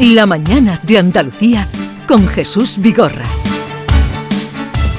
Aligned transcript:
La 0.00 0.26
mañana 0.26 0.78
de 0.82 0.98
Andalucía 0.98 1.70
con 2.06 2.28
Jesús 2.28 2.76
Vigorra. 2.78 3.24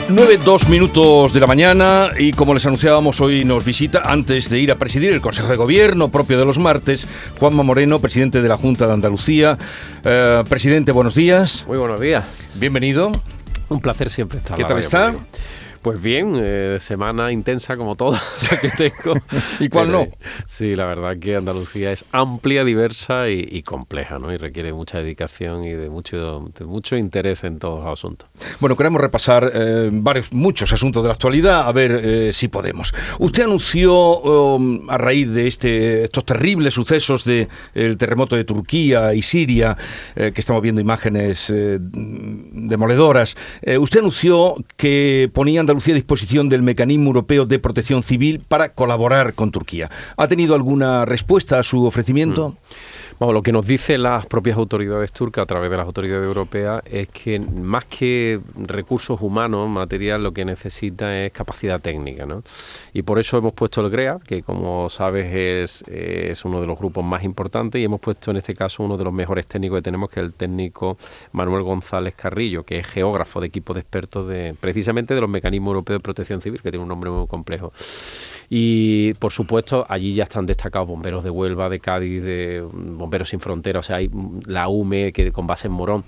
9, 0.10 0.40
2 0.44 0.70
minutos 0.70 1.34
de 1.34 1.40
la 1.40 1.46
mañana 1.46 2.10
y 2.18 2.32
como 2.34 2.56
les 2.56 2.66
anunciábamos 2.66 3.22
hoy 3.22 3.46
nos 3.46 3.64
visita 3.64 4.02
antes 4.04 4.50
de 4.50 4.60
ir 4.60 4.72
a 4.72 4.80
presidir 4.80 5.14
el 5.14 5.22
Consejo 5.22 5.50
de 5.50 5.56
Gobierno 5.56 6.10
propio 6.10 6.40
de 6.40 6.46
los 6.46 6.58
martes, 6.58 7.08
Juanma 7.40 7.62
Moreno, 7.62 8.00
presidente 8.00 8.42
de 8.42 8.50
la 8.50 8.58
Junta 8.58 8.88
de 8.88 8.94
Andalucía. 8.94 9.60
Eh, 10.04 10.44
presidente, 10.50 10.92
buenos 10.92 11.14
días. 11.14 11.64
Muy 11.68 11.78
buenos 11.78 12.02
días. 12.02 12.24
Bienvenido. 12.56 13.12
Un 13.70 13.80
placer 13.80 14.10
siempre 14.10 14.40
estar. 14.40 14.58
¿Qué 14.58 14.64
tal 14.64 14.80
está? 14.80 15.14
Pues 15.88 16.02
bien, 16.02 16.34
eh, 16.36 16.80
semana 16.82 17.32
intensa 17.32 17.78
como 17.78 17.96
toda 17.96 18.22
la 18.52 18.58
que 18.62 18.68
tengo. 18.72 19.18
¿Y 19.58 19.70
cuál 19.70 19.90
no? 19.90 20.06
Sí, 20.46 20.76
la 20.76 20.86
verdad 20.86 21.16
que 21.18 21.38
Andalucía 21.38 21.94
es 21.94 22.04
amplia, 22.12 22.66
diversa 22.66 23.30
y, 23.30 23.64
compleja, 23.64 24.20
¿no? 24.20 24.34
Y 24.34 24.36
requiere 24.36 24.74
mucha 24.74 24.98
dedicación 24.98 25.64
y 25.64 25.72
de 25.72 25.90
mucho, 25.90 26.46
mucho 26.66 26.98
interés 26.98 27.46
en 27.46 27.58
todos 27.58 27.86
los 27.86 27.94
asuntos. 27.94 28.30
Bueno, 28.60 28.76
queremos 28.76 29.00
repasar 29.00 29.50
eh, 29.54 29.90
varios, 29.94 30.34
muchos 30.34 30.74
asuntos 30.74 31.04
de 31.04 31.08
la 31.08 31.14
actualidad, 31.14 31.66
a 31.66 31.72
ver 31.72 32.02
eh, 32.04 32.34
si 32.34 32.50
podemos. 32.50 32.94
Usted 33.20 33.44
anunció 33.44 34.20
um, 34.20 34.90
a 34.90 34.98
raíz 34.98 35.30
de 35.30 35.48
este, 35.48 36.04
estos 36.04 36.26
terribles 36.26 36.74
sucesos 36.74 37.24
del 37.24 37.48
terremoto 37.98 38.36
de 38.36 38.44
Turquía 38.44 39.14
y 39.14 39.22
Siria, 39.22 39.78
que 40.16 40.34
estamos 40.36 40.62
viendo 40.62 40.82
imágenes 40.82 41.48
demoledoras, 41.50 43.38
usted 43.80 44.00
anunció 44.00 44.56
que 44.76 45.30
ponía 45.34 45.62
Andalucía 45.62 45.77
a 45.86 45.94
disposición 45.94 46.50
del 46.50 46.64
Mecanismo 46.64 47.08
Europeo 47.08 47.46
de 47.46 47.60
Protección 47.60 48.04
Civil 48.04 48.42
para 48.48 48.70
colaborar 48.70 49.34
con 49.36 49.52
Turquía. 49.52 49.90
¿Ha 50.18 50.28
tenido 50.28 50.56
alguna 50.56 51.06
respuesta 51.06 51.60
a 51.60 51.64
su 51.64 51.86
ofrecimiento? 51.86 52.50
Mm 52.50 53.08
lo 53.20 53.42
que 53.42 53.52
nos 53.52 53.66
dicen 53.66 54.04
las 54.04 54.28
propias 54.28 54.58
autoridades 54.58 55.12
turcas 55.12 55.44
a 55.44 55.46
través 55.48 55.72
de 55.72 55.78
las 55.78 55.86
autoridades 55.88 56.26
europeas 56.26 56.84
es 56.86 57.10
que 57.10 57.40
más 57.40 57.86
que 57.86 58.40
recursos 58.56 59.20
humanos, 59.22 59.68
material, 59.70 60.24
lo 60.24 60.32
que 60.32 60.46
necesita 60.46 61.26
es 61.26 61.32
capacidad 61.32 61.82
técnica. 61.82 62.26
¿no? 62.26 62.44
Y 62.94 63.02
por 63.02 63.18
eso 63.18 63.38
hemos 63.38 63.54
puesto 63.54 63.82
el 63.82 63.90
GREA, 63.90 64.20
que 64.26 64.44
como 64.44 64.90
sabes 64.90 65.34
es, 65.34 65.84
es 65.88 66.46
uno 66.46 66.62
de 66.62 66.68
los 66.68 66.78
grupos 66.78 67.04
más 67.04 67.24
importantes, 67.24 67.82
y 67.82 67.86
hemos 67.86 68.00
puesto 68.00 68.32
en 68.32 68.38
este 68.38 68.54
caso 68.54 68.84
uno 68.84 68.98
de 68.98 69.04
los 69.04 69.14
mejores 69.14 69.48
técnicos 69.48 69.80
que 69.80 69.84
tenemos, 69.84 70.12
que 70.12 70.20
es 70.20 70.26
el 70.26 70.34
técnico 70.34 70.98
Manuel 71.32 71.64
González 71.64 72.14
Carrillo, 72.16 72.64
que 72.64 72.80
es 72.80 72.88
geógrafo 72.88 73.42
de 73.42 73.48
equipo 73.48 73.74
de 73.74 73.80
expertos 73.80 74.28
de 74.28 74.56
precisamente 74.60 75.16
de 75.16 75.22
los 75.22 75.30
mecanismos 75.30 75.57
europeos 75.66 76.00
de 76.00 76.04
protección 76.04 76.42
civil, 76.42 76.62
que 76.62 76.70
tiene 76.70 76.84
un 76.84 76.90
nombre 76.90 77.10
muy 77.10 77.28
complejo. 77.28 77.72
Y 78.50 79.14
por 79.16 79.32
supuesto, 79.32 79.86
allí 79.90 80.14
ya 80.14 80.24
están 80.24 80.46
destacados 80.46 80.88
bomberos 80.88 81.24
de 81.24 81.30
Huelva, 81.30 81.68
de 81.68 81.80
Cádiz, 81.80 82.24
de 82.24 82.66
Bomberos 82.72 83.30
Sin 83.30 83.42
Fronteras, 83.42 83.86
o 83.86 83.88
sea, 83.88 83.98
hay 83.98 84.10
la 84.46 84.70
UME 84.70 85.12
que 85.12 85.32
con 85.32 85.48
base 85.48 85.68
en 85.68 85.74
Morón. 85.74 86.04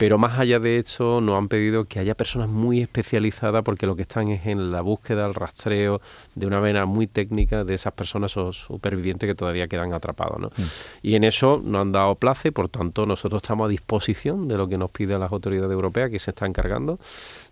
Pero 0.00 0.16
más 0.16 0.38
allá 0.38 0.58
de 0.58 0.78
eso, 0.78 1.20
nos 1.20 1.36
han 1.36 1.48
pedido 1.48 1.84
que 1.84 1.98
haya 1.98 2.14
personas 2.14 2.48
muy 2.48 2.80
especializadas 2.80 3.62
porque 3.62 3.84
lo 3.84 3.96
que 3.96 4.02
están 4.02 4.28
es 4.28 4.46
en 4.46 4.72
la 4.72 4.80
búsqueda, 4.80 5.26
el 5.26 5.34
rastreo 5.34 6.00
de 6.34 6.46
una 6.46 6.58
vena 6.58 6.86
muy 6.86 7.06
técnica 7.06 7.64
de 7.64 7.74
esas 7.74 7.92
personas 7.92 8.34
o 8.38 8.50
supervivientes 8.50 9.28
que 9.28 9.34
todavía 9.34 9.68
quedan 9.68 9.92
atrapados. 9.92 10.40
¿no? 10.40 10.48
Mm. 10.48 10.62
Y 11.02 11.16
en 11.16 11.24
eso 11.24 11.60
nos 11.62 11.82
han 11.82 11.92
dado 11.92 12.14
plazo 12.14 12.48
y 12.48 12.50
por 12.50 12.70
tanto 12.70 13.04
nosotros 13.04 13.42
estamos 13.42 13.66
a 13.66 13.68
disposición 13.68 14.48
de 14.48 14.56
lo 14.56 14.68
que 14.68 14.78
nos 14.78 14.90
piden 14.90 15.20
las 15.20 15.32
autoridades 15.32 15.70
europeas 15.72 16.08
que 16.08 16.18
se 16.18 16.30
están 16.30 16.48
encargando 16.48 16.98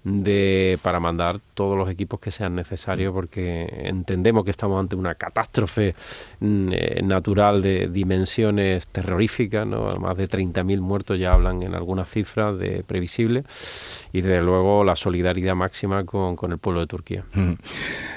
de 0.03 0.79
para 0.81 1.01
mandar 1.01 1.41
todos 1.53 1.77
los 1.77 1.91
equipos 1.91 2.19
que 2.19 2.31
sean 2.31 2.55
necesarios 2.55 3.13
porque 3.13 3.69
entendemos 3.85 4.18
que 4.23 4.51
estamos 4.51 4.79
ante 4.79 4.97
una 4.97 5.15
catástrofe 5.15 5.95
mm, 6.41 6.69
eh, 6.73 7.01
natural 7.03 7.63
de 7.63 7.89
dimensiones 7.89 8.87
terroríficas, 8.89 9.67
¿no? 9.67 9.97
más 9.99 10.17
de 10.17 10.29
30.000 10.29 10.81
muertos 10.81 11.19
ya 11.19 11.33
hablan 11.33 11.63
en 11.63 11.75
algunas 11.75 12.09
cifras 12.11 12.59
de 12.59 12.83
previsible 12.87 13.45
y 14.13 14.21
desde 14.21 14.43
luego 14.43 14.85
la 14.85 14.97
solidaridad 14.97 15.55
máxima 15.55 16.05
con, 16.05 16.37
el 16.51 16.59
pueblo 16.59 16.81
de 16.81 16.87
Turquía. 16.87 17.25
Mm. 17.33 17.53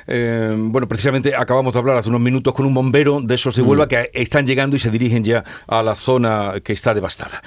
Eh, 0.08 0.56
bueno, 0.58 0.88
precisamente 0.88 1.36
acabamos 1.36 1.74
de 1.74 1.80
hablar 1.80 1.98
hace 1.98 2.10
unos 2.10 2.22
minutos 2.22 2.54
con 2.54 2.66
un 2.66 2.74
bombero 2.74 3.22
de 3.22 3.36
esos 3.36 3.56
de 3.56 3.62
Huelva 3.62 3.86
mm. 3.86 3.90
que 3.90 4.12
están 4.14 4.46
llegando 4.46 4.76
y 4.76 4.80
se 4.80 4.90
dirigen 4.90 5.24
ya 5.24 5.44
a 5.68 5.84
la 5.84 5.96
zona 5.96 6.56
que 6.64 6.74
está 6.74 6.94
devastada. 6.94 7.42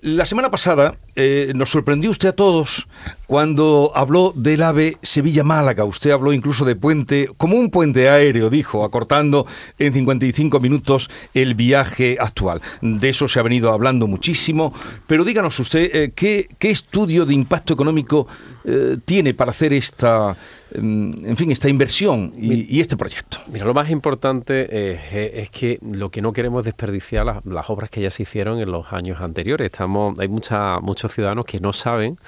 La 0.00 0.24
semana 0.24 0.50
pasada 0.50 0.96
eh, 1.14 1.52
nos 1.54 1.70
sorprendió 1.70 2.10
usted 2.10 2.28
a 2.28 2.32
todos 2.32 2.86
cuando 3.26 3.92
habló 3.94 4.32
del 4.34 4.62
AVE 4.62 4.98
Sevilla-Málaga. 5.02 5.84
Usted 5.84 6.10
habló 6.10 6.32
incluso 6.32 6.64
de 6.64 6.76
puente, 6.76 7.28
como 7.36 7.56
un 7.56 7.70
puente 7.70 7.95
aéreo, 8.04 8.50
dijo, 8.50 8.84
acortando 8.84 9.46
en 9.78 9.92
55 9.92 10.60
minutos 10.60 11.08
el 11.34 11.54
viaje 11.54 12.16
actual. 12.20 12.60
De 12.80 13.08
eso 13.08 13.28
se 13.28 13.40
ha 13.40 13.42
venido 13.42 13.72
hablando 13.72 14.06
muchísimo, 14.06 14.72
pero 15.06 15.24
díganos 15.24 15.58
usted, 15.58 15.90
eh, 15.94 16.12
¿qué, 16.14 16.48
estudio 16.60 17.24
de 17.24 17.34
impacto 17.34 17.72
económico 17.72 18.26
eh, 18.64 18.96
tiene 19.04 19.34
para 19.34 19.52
hacer 19.52 19.72
esta, 19.72 20.36
mm, 20.74 21.26
en 21.26 21.36
fin, 21.36 21.50
esta 21.50 21.68
inversión 21.68 22.32
y, 22.36 22.80
este 22.80 22.96
proyecto? 22.96 23.38
Mira, 23.50 23.64
lo 23.64 23.74
más 23.74 23.90
importante 23.90 25.40
es, 25.40 25.50
que 25.50 25.78
lo 25.82 26.10
que 26.10 26.20
no 26.20 26.32
queremos 26.32 26.60
es 26.60 26.66
desperdiciar 26.66 27.24
las, 27.24 27.70
obras 27.70 27.90
que 27.90 28.02
ya 28.02 28.10
se 28.10 28.24
hicieron 28.24 28.60
en 28.60 28.70
los 28.70 28.92
años 28.92 29.20
anteriores. 29.20 29.66
Estamos, 29.66 30.18
hay 30.18 30.28
mucha, 30.28 30.80
muchos 30.80 31.12
ciudadanos 31.12 31.44
que 31.46 31.60
no 31.60 31.72
saben 31.72 32.18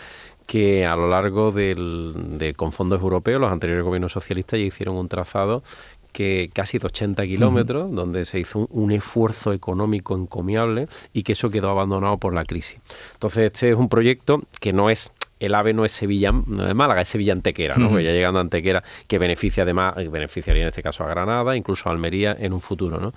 que 0.49 0.87
a 0.87 0.97
lo 0.97 1.11
largo 1.11 1.53
del, 1.53 2.15
de, 2.39 2.55
con 2.55 2.73
fondos 2.73 3.03
europeos, 3.03 3.39
los 3.39 3.53
anteriores 3.53 3.85
gobiernos 3.85 4.13
socialistas 4.13 4.59
ya 4.59 4.65
hicieron 4.65 4.97
un 4.97 5.07
trazado 5.07 5.63
que 6.11 6.51
casi 6.55 6.79
de 6.79 6.87
80 6.87 7.27
kilómetros, 7.27 7.95
donde 7.95 8.25
se 8.25 8.41
hizo 8.41 8.67
un, 8.71 8.91
esfuerzo 8.91 9.53
económico 9.53 10.17
encomiable 10.17 10.89
y 11.13 11.23
que 11.23 11.33
eso 11.33 11.51
quedó 11.51 11.69
abandonado 11.69 12.17
por 12.17 12.33
la 12.33 12.47
crisis. 12.47 12.81
Entonces, 13.13 13.45
este 13.53 13.71
es 13.73 13.77
un 13.77 13.91
proyecto 13.91 14.43
que 14.59 14.73
no 14.73 14.89
es 14.89 15.13
el 15.41 15.55
AVE 15.55 15.73
no 15.73 15.85
es 15.85 15.93
Sevilla, 15.93 16.33
no 16.33 16.67
es 16.67 16.75
Málaga, 16.75 17.01
es 17.01 17.09
Sevilla 17.09 17.33
Antequera, 17.33 17.77
¿no? 17.77 17.99
ya 18.01 18.13
llegando 18.13 18.39
a 18.39 18.43
Antequera, 18.43 18.83
que 19.07 19.19
beneficia 19.19 19.63
además, 19.63 19.95
beneficiaría 20.11 20.63
en 20.63 20.69
este 20.69 20.83
caso 20.83 21.05
a 21.05 21.09
Granada, 21.09 21.57
incluso 21.57 21.89
a 21.89 21.93
Almería 21.93 22.37
en 22.39 22.53
un 22.53 22.61
futuro, 22.61 22.99
¿no? 23.01 23.13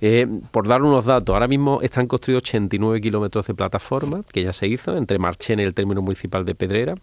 Eh, 0.00 0.26
por 0.50 0.66
dar 0.66 0.82
unos 0.82 1.04
datos, 1.04 1.32
ahora 1.32 1.48
mismo 1.48 1.80
están 1.82 2.06
construidos 2.06 2.42
89 2.44 3.00
kilómetros 3.00 3.46
de 3.46 3.54
plataforma, 3.54 4.22
que 4.32 4.42
ya 4.42 4.52
se 4.52 4.66
hizo, 4.66 4.96
entre 4.96 5.18
Marchena 5.18 5.62
y 5.62 5.64
el 5.66 5.74
término 5.74 6.02
municipal 6.02 6.44
de 6.44 6.54
Pedrera, 6.54 6.94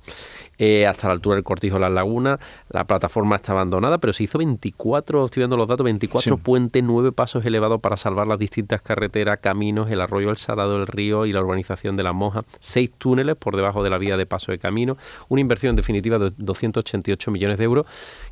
eh, 0.58 0.88
hasta 0.88 1.08
la 1.08 1.14
altura 1.14 1.36
del 1.36 1.44
Cortijo 1.44 1.76
de 1.76 1.82
las 1.82 1.92
Lagunas, 1.92 2.40
la 2.70 2.86
plataforma 2.86 3.36
está 3.36 3.52
abandonada, 3.52 3.98
pero 3.98 4.14
se 4.14 4.24
hizo 4.24 4.38
24, 4.38 5.26
estoy 5.26 5.42
viendo 5.42 5.58
los 5.58 5.68
datos, 5.68 5.84
24 5.84 6.38
puentes, 6.38 6.84
9 6.84 7.12
pasos 7.12 7.46
elevados 7.46 7.82
para 7.82 7.98
salvar 7.98 8.28
las 8.28 8.40
distintas 8.40 8.82
carreteras, 8.82 9.40
caminos, 9.40 9.92
el 9.92 10.02
arroyo 10.02 10.30
El 10.30 10.38
Salado 10.38 10.80
del 10.80 10.88
Río 10.88 11.26
y 11.26 11.34
la 11.34 11.42
urbanización 11.42 11.96
de 11.96 12.04
La 12.04 12.14
Moja, 12.14 12.44
6 12.60 12.92
túneles 12.98 13.36
por 13.36 13.56
debajo 13.56 13.84
de 13.84 13.90
la 13.90 13.98
vía 13.98 14.18
de 14.18 14.26
paso 14.26 14.52
camino, 14.60 14.98
una 15.30 15.42
inversión 15.42 15.76
definitiva 15.76 16.20
de 16.20 16.32
288 16.38 17.32
millones 17.32 17.58
de 17.58 17.64
euros 17.64 17.86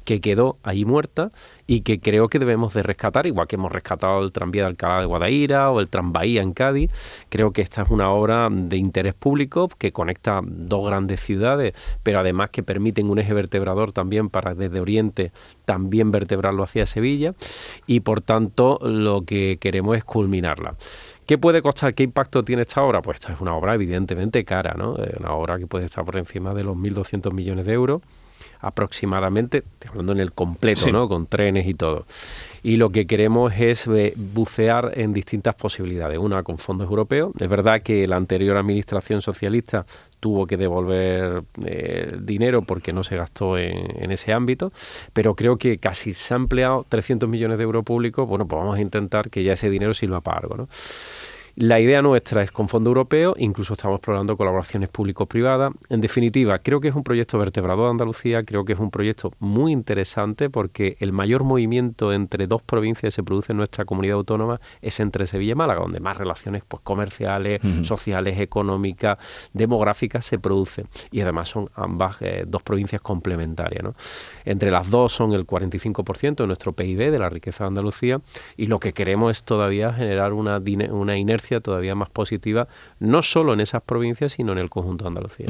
que 0.03 0.21
quedó 0.21 0.57
ahí 0.63 0.85
muerta 0.85 1.29
y 1.65 1.81
que 1.81 1.99
creo 1.99 2.27
que 2.27 2.39
debemos 2.39 2.73
de 2.73 2.83
rescatar, 2.83 3.25
igual 3.25 3.47
que 3.47 3.55
hemos 3.55 3.71
rescatado 3.71 4.21
el 4.23 4.31
tranvía 4.31 4.63
de 4.63 4.67
Alcalá 4.67 4.99
de 4.99 5.05
Guadaira 5.05 5.71
o 5.71 5.79
el 5.79 5.89
tranvía 5.89 6.41
en 6.41 6.53
Cádiz. 6.53 6.91
Creo 7.29 7.51
que 7.51 7.61
esta 7.61 7.83
es 7.83 7.89
una 7.89 8.09
obra 8.11 8.49
de 8.51 8.77
interés 8.77 9.13
público 9.13 9.69
que 9.77 9.91
conecta 9.91 10.41
dos 10.43 10.85
grandes 10.85 11.21
ciudades, 11.21 11.73
pero 12.03 12.19
además 12.19 12.49
que 12.49 12.63
permiten 12.63 13.09
un 13.09 13.19
eje 13.19 13.33
vertebrador 13.33 13.91
también 13.93 14.29
para 14.29 14.55
desde 14.55 14.79
Oriente 14.79 15.31
también 15.65 16.11
vertebrarlo 16.11 16.63
hacia 16.63 16.85
Sevilla 16.85 17.33
y 17.87 18.01
por 18.01 18.21
tanto 18.21 18.79
lo 18.81 19.23
que 19.23 19.57
queremos 19.59 19.97
es 19.97 20.03
culminarla. 20.03 20.75
¿Qué 21.25 21.37
puede 21.37 21.61
costar? 21.61 21.93
¿Qué 21.93 22.03
impacto 22.03 22.43
tiene 22.43 22.63
esta 22.63 22.83
obra? 22.83 23.01
Pues 23.01 23.15
esta 23.19 23.33
es 23.33 23.41
una 23.41 23.55
obra 23.55 23.75
evidentemente 23.75 24.43
cara, 24.43 24.73
¿no? 24.77 24.95
Una 25.19 25.33
obra 25.33 25.57
que 25.57 25.67
puede 25.67 25.85
estar 25.85 26.03
por 26.03 26.17
encima 26.17 26.53
de 26.53 26.63
los 26.63 26.75
1.200 26.75 27.31
millones 27.33 27.65
de 27.65 27.73
euros 27.73 28.01
aproximadamente, 28.63 29.59
estoy 29.59 29.89
hablando 29.89 30.13
en 30.13 30.19
el 30.19 30.31
completo, 30.31 30.91
¿no? 30.91 31.07
Con 31.07 31.27
trenes 31.27 31.67
y 31.67 31.73
todo. 31.73 32.05
Y 32.63 32.77
lo 32.77 32.89
que 32.91 33.05
queremos 33.05 33.53
es 33.59 33.87
eh, 33.87 34.13
bucear 34.15 34.93
en 34.95 35.11
distintas 35.11 35.53
posibilidades. 35.53 36.17
Una 36.17 36.43
con 36.43 36.57
fondos 36.57 36.89
europeos. 36.89 37.33
Es 37.37 37.49
verdad 37.49 37.81
que 37.81 38.07
la 38.07 38.15
anterior 38.15 38.55
administración 38.55 39.21
socialista 39.21 39.85
tuvo 40.21 40.47
que 40.47 40.55
devolver 40.55 41.43
eh, 41.65 42.15
dinero 42.21 42.61
porque 42.61 42.93
no 42.93 43.03
se 43.03 43.17
gastó 43.17 43.57
en, 43.57 44.09
ese 44.09 44.31
ámbito, 44.31 44.71
pero 45.11 45.35
creo 45.35 45.57
que 45.57 45.77
casi 45.77 46.13
se 46.13 46.33
han 46.33 46.43
empleado 46.43 46.85
300 46.87 47.27
millones 47.27 47.57
de 47.57 47.65
euros 47.65 47.83
públicos, 47.83 48.25
bueno, 48.25 48.47
pues 48.47 48.57
vamos 48.61 48.77
a 48.77 48.81
intentar 48.81 49.29
que 49.29 49.43
ya 49.43 49.53
ese 49.53 49.69
dinero 49.69 49.93
sirva 49.93 50.21
para 50.21 50.39
algo, 50.39 50.55
¿no? 50.55 50.69
La 51.55 51.79
idea 51.79 52.01
nuestra 52.01 52.41
es 52.41 52.49
con 52.49 52.67
fondo 52.67 52.89
europeo, 52.89 53.35
incluso 53.37 53.73
estamos 53.73 53.97
explorando 53.97 54.35
colaboraciones 54.35 54.89
público-privadas. 54.89 55.71
En 55.87 56.01
definitiva, 56.01 56.57
creo 56.57 56.81
que 56.81 56.87
es 56.87 56.95
un 56.95 57.03
proyecto 57.03 57.37
vertebrado 57.37 57.83
de 57.83 57.91
Andalucía, 57.91 58.43
creo 58.43 58.65
que 58.65 58.73
es 58.73 58.79
un 58.79 58.89
proyecto 58.89 59.33
muy 59.37 59.71
interesante 59.71 60.49
porque 60.49 60.97
el 60.99 61.11
mayor 61.13 61.43
movimiento 61.43 62.11
entre 62.11 62.47
dos 62.47 62.63
provincias 62.63 63.01
que 63.01 63.11
se 63.11 63.23
produce 63.23 63.51
en 63.51 63.57
nuestra 63.57 63.85
comunidad 63.85 64.15
autónoma 64.15 64.59
es 64.81 64.99
entre 64.99 65.27
Sevilla 65.27 65.51
y 65.51 65.55
Málaga, 65.55 65.81
donde 65.81 65.99
más 65.99 66.17
relaciones 66.17 66.63
pues, 66.67 66.81
comerciales, 66.81 67.61
sociales, 67.83 68.39
económicas, 68.39 69.19
demográficas 69.53 70.25
se 70.25 70.39
producen. 70.39 70.87
Y 71.11 71.21
además 71.21 71.49
son 71.49 71.69
ambas 71.75 72.19
eh, 72.23 72.45
dos 72.47 72.63
provincias 72.63 73.03
complementarias. 73.03 73.83
Entre 74.43 74.71
las 74.71 74.89
dos 74.89 75.13
son 75.13 75.33
el 75.33 75.45
45% 75.45 76.37
de 76.37 76.47
nuestro 76.47 76.73
PIB, 76.73 77.11
de 77.11 77.19
la 77.19 77.29
riqueza 77.29 77.65
de 77.65 77.67
Andalucía, 77.67 78.21
y 78.57 78.65
lo 78.65 78.79
que 78.79 78.93
queremos 78.93 79.29
es 79.29 79.43
todavía 79.43 79.93
generar 79.93 80.33
una, 80.33 80.59
una 80.89 81.15
inercia 81.15 81.42
inercia 81.43 81.59
todavía 81.59 81.95
más 81.95 82.09
positiva, 82.09 82.67
no 82.99 83.21
solo 83.21 83.53
en 83.53 83.59
esas 83.59 83.81
provincias, 83.81 84.33
sino 84.33 84.51
en 84.53 84.57
el 84.59 84.69
conjunto 84.69 85.03
de 85.03 85.07
Andalucía. 85.09 85.47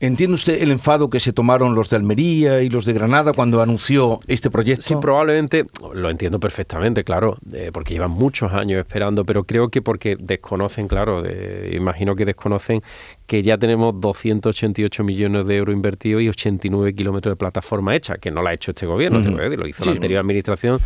¿Entiende 0.00 0.34
usted 0.34 0.62
el 0.62 0.70
enfado 0.70 1.10
que 1.10 1.20
se 1.20 1.32
tomaron 1.32 1.74
los 1.74 1.90
de 1.90 1.96
Almería 1.96 2.62
y 2.62 2.68
los 2.68 2.84
de 2.84 2.92
Granada 2.92 3.32
cuando 3.32 3.60
anunció 3.60 4.20
este 4.26 4.50
proyecto? 4.50 4.82
Sí, 4.82 4.94
probablemente, 5.00 5.66
lo 5.92 6.10
entiendo 6.10 6.38
perfectamente, 6.38 7.04
claro, 7.04 7.36
porque 7.72 7.94
llevan 7.94 8.12
muchos 8.12 8.52
años 8.52 8.78
esperando, 8.78 9.24
pero 9.24 9.44
creo 9.44 9.68
que 9.68 9.82
porque 9.82 10.16
desconocen, 10.18 10.88
claro, 10.88 11.22
imagino 11.70 12.14
que 12.14 12.24
desconocen 12.24 12.82
que 13.26 13.42
ya 13.42 13.56
tenemos 13.56 13.98
288 14.00 15.02
millones 15.02 15.46
de 15.46 15.56
euros 15.56 15.74
invertidos 15.74 16.22
y 16.22 16.28
89 16.28 16.94
kilómetros 16.94 17.32
de 17.32 17.36
plataforma 17.36 17.96
hecha, 17.96 18.16
que 18.16 18.30
no 18.30 18.42
la 18.42 18.50
ha 18.50 18.54
hecho 18.54 18.72
este 18.72 18.86
gobierno, 18.86 19.20
lo 19.20 19.66
hizo 19.66 19.84
la 19.84 19.92
anterior 19.92 20.20
administración 20.20 20.78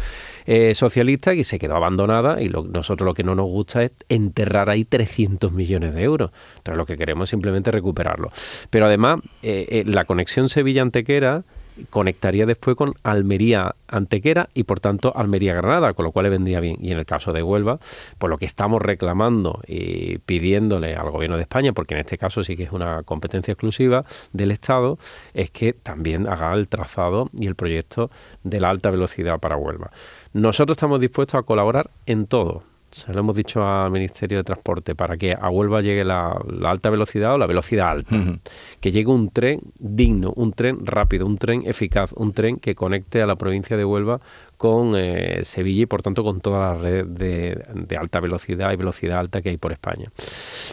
eh, 0.46 0.75
socialista 0.75 1.35
y 1.35 1.44
se 1.44 1.58
quedó 1.58 1.76
abandonada 1.76 2.40
y 2.40 2.49
nosotros 2.49 3.05
lo 3.05 3.14
que 3.14 3.25
no 3.25 3.35
nos 3.35 3.46
gusta 3.46 3.82
es 3.82 3.93
enterrar 4.08 4.70
ahí 4.70 4.85
300 4.85 5.52
millones 5.52 5.94
de 5.94 6.02
euros. 6.02 6.31
Entonces 6.58 6.79
lo 6.79 6.87
que 6.87 6.96
queremos 6.96 7.29
es 7.29 7.31
simplemente 7.31 7.70
recuperarlo. 7.70 8.31
Pero 8.70 8.87
además, 8.87 9.20
eh, 9.43 9.67
eh, 9.70 9.84
la 9.87 10.05
conexión 10.05 10.49
Sevilla-Antequera 10.49 11.44
conectaría 11.91 12.47
después 12.47 12.77
con 12.77 12.95
Almería 13.03 13.75
Antequera 13.89 14.49
y 14.55 14.65
por 14.65 14.81
tanto 14.81 15.13
Almería 15.17 15.55
Granada, 15.55 15.95
con 15.95 16.05
lo 16.05 16.13
cual 16.13 16.25
le 16.25 16.31
vendría 16.31 16.61
bien. 16.61 16.77
Y 16.81 16.93
en 16.93 16.99
el 16.99 17.07
caso 17.07 17.33
de 17.33 17.43
Huelva, 17.43 17.79
por 18.19 18.31
lo 18.31 18.39
que 18.39 18.45
estamos 18.45 18.83
reclamando 18.83 19.61
y 19.67 20.19
pidiéndole 20.19 20.95
al 20.95 21.11
gobierno 21.11 21.37
de 21.37 21.43
España, 21.43 21.73
porque 21.73 21.95
en 21.95 22.01
este 22.01 22.19
caso 22.19 22.43
sí 22.43 22.57
que 22.57 22.65
es 22.65 22.73
una 22.73 23.03
competencia 23.03 23.53
exclusiva 23.53 24.05
del 24.33 24.51
Estado, 24.51 24.99
es 25.35 25.51
que 25.51 25.73
también 25.73 26.27
haga 26.27 26.53
el 26.55 26.69
trazado 26.69 27.31
y 27.39 27.47
el 27.47 27.55
proyecto 27.55 28.11
de 28.43 28.61
la 28.61 28.71
alta 28.71 28.91
velocidad 28.91 29.39
para 29.39 29.57
Huelva. 29.57 29.91
Nosotros 30.33 30.77
estamos 30.77 31.01
dispuestos 31.01 31.39
a 31.39 31.43
colaborar 31.43 31.91
en 32.07 32.27
todo 32.27 32.63
se 32.90 33.12
lo 33.12 33.20
hemos 33.20 33.37
dicho 33.37 33.67
al 33.67 33.90
Ministerio 33.90 34.38
de 34.38 34.44
Transporte, 34.44 34.94
para 34.94 35.17
que 35.17 35.32
a 35.32 35.50
Huelva 35.50 35.81
llegue 35.81 36.05
la, 36.05 36.38
alta 36.64 36.90
velocidad 36.90 37.35
o 37.35 37.38
la 37.38 37.46
velocidad 37.46 37.90
alta. 37.90 38.17
Que 38.81 38.93
llegue 38.93 39.11
un 39.11 39.31
tren 39.31 39.61
digno, 39.79 40.32
un 40.37 40.52
tren 40.52 40.87
rápido, 40.87 41.26
un 41.26 41.38
tren 41.38 41.62
eficaz, 41.67 42.12
un 42.14 42.32
tren 42.32 42.56
que 42.56 42.75
conecte 42.75 43.23
a 43.23 43.26
la 43.26 43.37
provincia 43.37 43.76
de 43.76 43.85
Huelva 43.85 44.20
con 44.58 44.94
eh, 44.96 45.40
Sevilla 45.44 45.84
y 45.84 45.87
por 45.87 46.02
tanto 46.02 46.25
con 46.25 46.40
toda 46.40 46.75
la 46.75 46.75
red 46.75 47.06
de, 47.06 47.96
alta 47.99 48.20
velocidad 48.20 48.72
y 48.72 48.76
velocidad 48.76 49.20
alta 49.20 49.40
que 49.40 49.50
hay 49.50 49.56
por 49.56 49.72
España. 49.72 50.10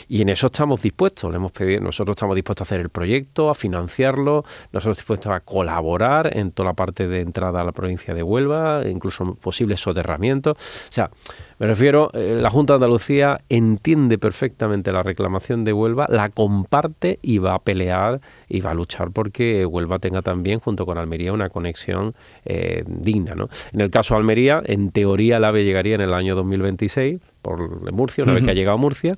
Y 0.10 0.24
en 0.24 0.30
eso 0.30 0.48
estamos 0.48 0.82
dispuestos, 0.82 1.30
le 1.30 1.38
hemos 1.38 1.52
pedido, 1.52 1.82
nosotros 1.82 2.16
estamos 2.16 2.36
dispuestos 2.36 2.66
a 2.66 2.68
hacer 2.68 2.82
el 2.82 2.90
proyecto, 2.90 3.50
a 3.50 3.56
financiarlo, 3.56 4.44
nosotros 4.74 4.98
dispuestos 4.98 5.32
a 5.32 5.40
colaborar 5.40 6.36
en 6.36 6.52
toda 6.52 6.70
la 6.70 6.74
parte 6.74 7.08
de 7.08 7.22
entrada 7.22 7.62
a 7.62 7.64
la 7.64 7.72
provincia 7.72 8.14
de 8.14 8.24
Huelva, 8.24 8.82
incluso 8.88 9.36
posibles 9.36 9.80
soterramientos. 9.80 10.58
O 10.58 10.92
sea, 10.92 11.12
me 11.60 11.68
refiero, 11.68 12.10
eh, 12.14 12.38
la 12.42 12.50
Junta 12.50 12.74
de 12.74 12.78
Andalucía 12.78 13.40
entiende 13.50 14.18
perfectamente 14.18 14.92
la 14.92 15.04
reclamación 15.04 15.64
de 15.64 15.74
Huelva, 15.74 16.08
la 16.10 16.30
comparte 16.30 17.20
y 17.22 17.38
va 17.38 17.54
a 17.54 17.60
pelear 17.60 18.20
y 18.50 18.62
va 18.62 18.72
a 18.72 18.74
luchar 18.74 19.12
porque 19.12 19.66
Huelva 19.66 20.00
tenga 20.00 20.22
también, 20.22 20.60
junto 20.60 20.86
con 20.86 20.98
Almería, 20.98 21.32
una 21.32 21.50
conexión 21.50 22.16
eh, 22.46 22.84
digna. 22.88 23.36
¿no? 23.36 23.48
En 23.76 23.82
el 23.82 23.90
caso 23.90 24.14
de 24.14 24.22
Almería, 24.22 24.62
en 24.64 24.90
teoría 24.90 25.36
el 25.36 25.44
AVE 25.44 25.66
llegaría 25.66 25.96
en 25.96 26.02
el 26.02 26.14
año 26.14 26.34
2026 26.34 27.20
por 27.42 27.92
Murcia, 27.92 28.24
una 28.24 28.32
vez 28.32 28.46
que 28.46 28.52
ha 28.52 28.54
llegado 28.54 28.76
a 28.76 28.80
Murcia, 28.80 29.12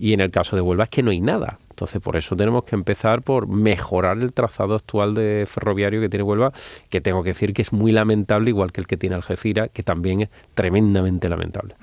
y 0.00 0.14
en 0.14 0.18
el 0.18 0.32
caso 0.32 0.56
de 0.56 0.62
Huelva 0.62 0.82
es 0.82 0.90
que 0.90 1.04
no 1.04 1.12
hay 1.12 1.20
nada. 1.20 1.60
Entonces, 1.70 2.02
por 2.02 2.16
eso 2.16 2.34
tenemos 2.34 2.64
que 2.64 2.74
empezar 2.74 3.22
por 3.22 3.46
mejorar 3.46 4.18
el 4.18 4.32
trazado 4.32 4.74
actual 4.74 5.14
de 5.14 5.46
ferroviario 5.48 6.00
que 6.00 6.08
tiene 6.08 6.24
Huelva, 6.24 6.52
que 6.88 7.00
tengo 7.00 7.22
que 7.22 7.30
decir 7.30 7.54
que 7.54 7.62
es 7.62 7.72
muy 7.72 7.92
lamentable, 7.92 8.50
igual 8.50 8.72
que 8.72 8.80
el 8.80 8.88
que 8.88 8.96
tiene 8.96 9.14
Algeciras, 9.14 9.70
que 9.72 9.84
también 9.84 10.22
es 10.22 10.28
tremendamente 10.54 11.28
lamentable. 11.28 11.76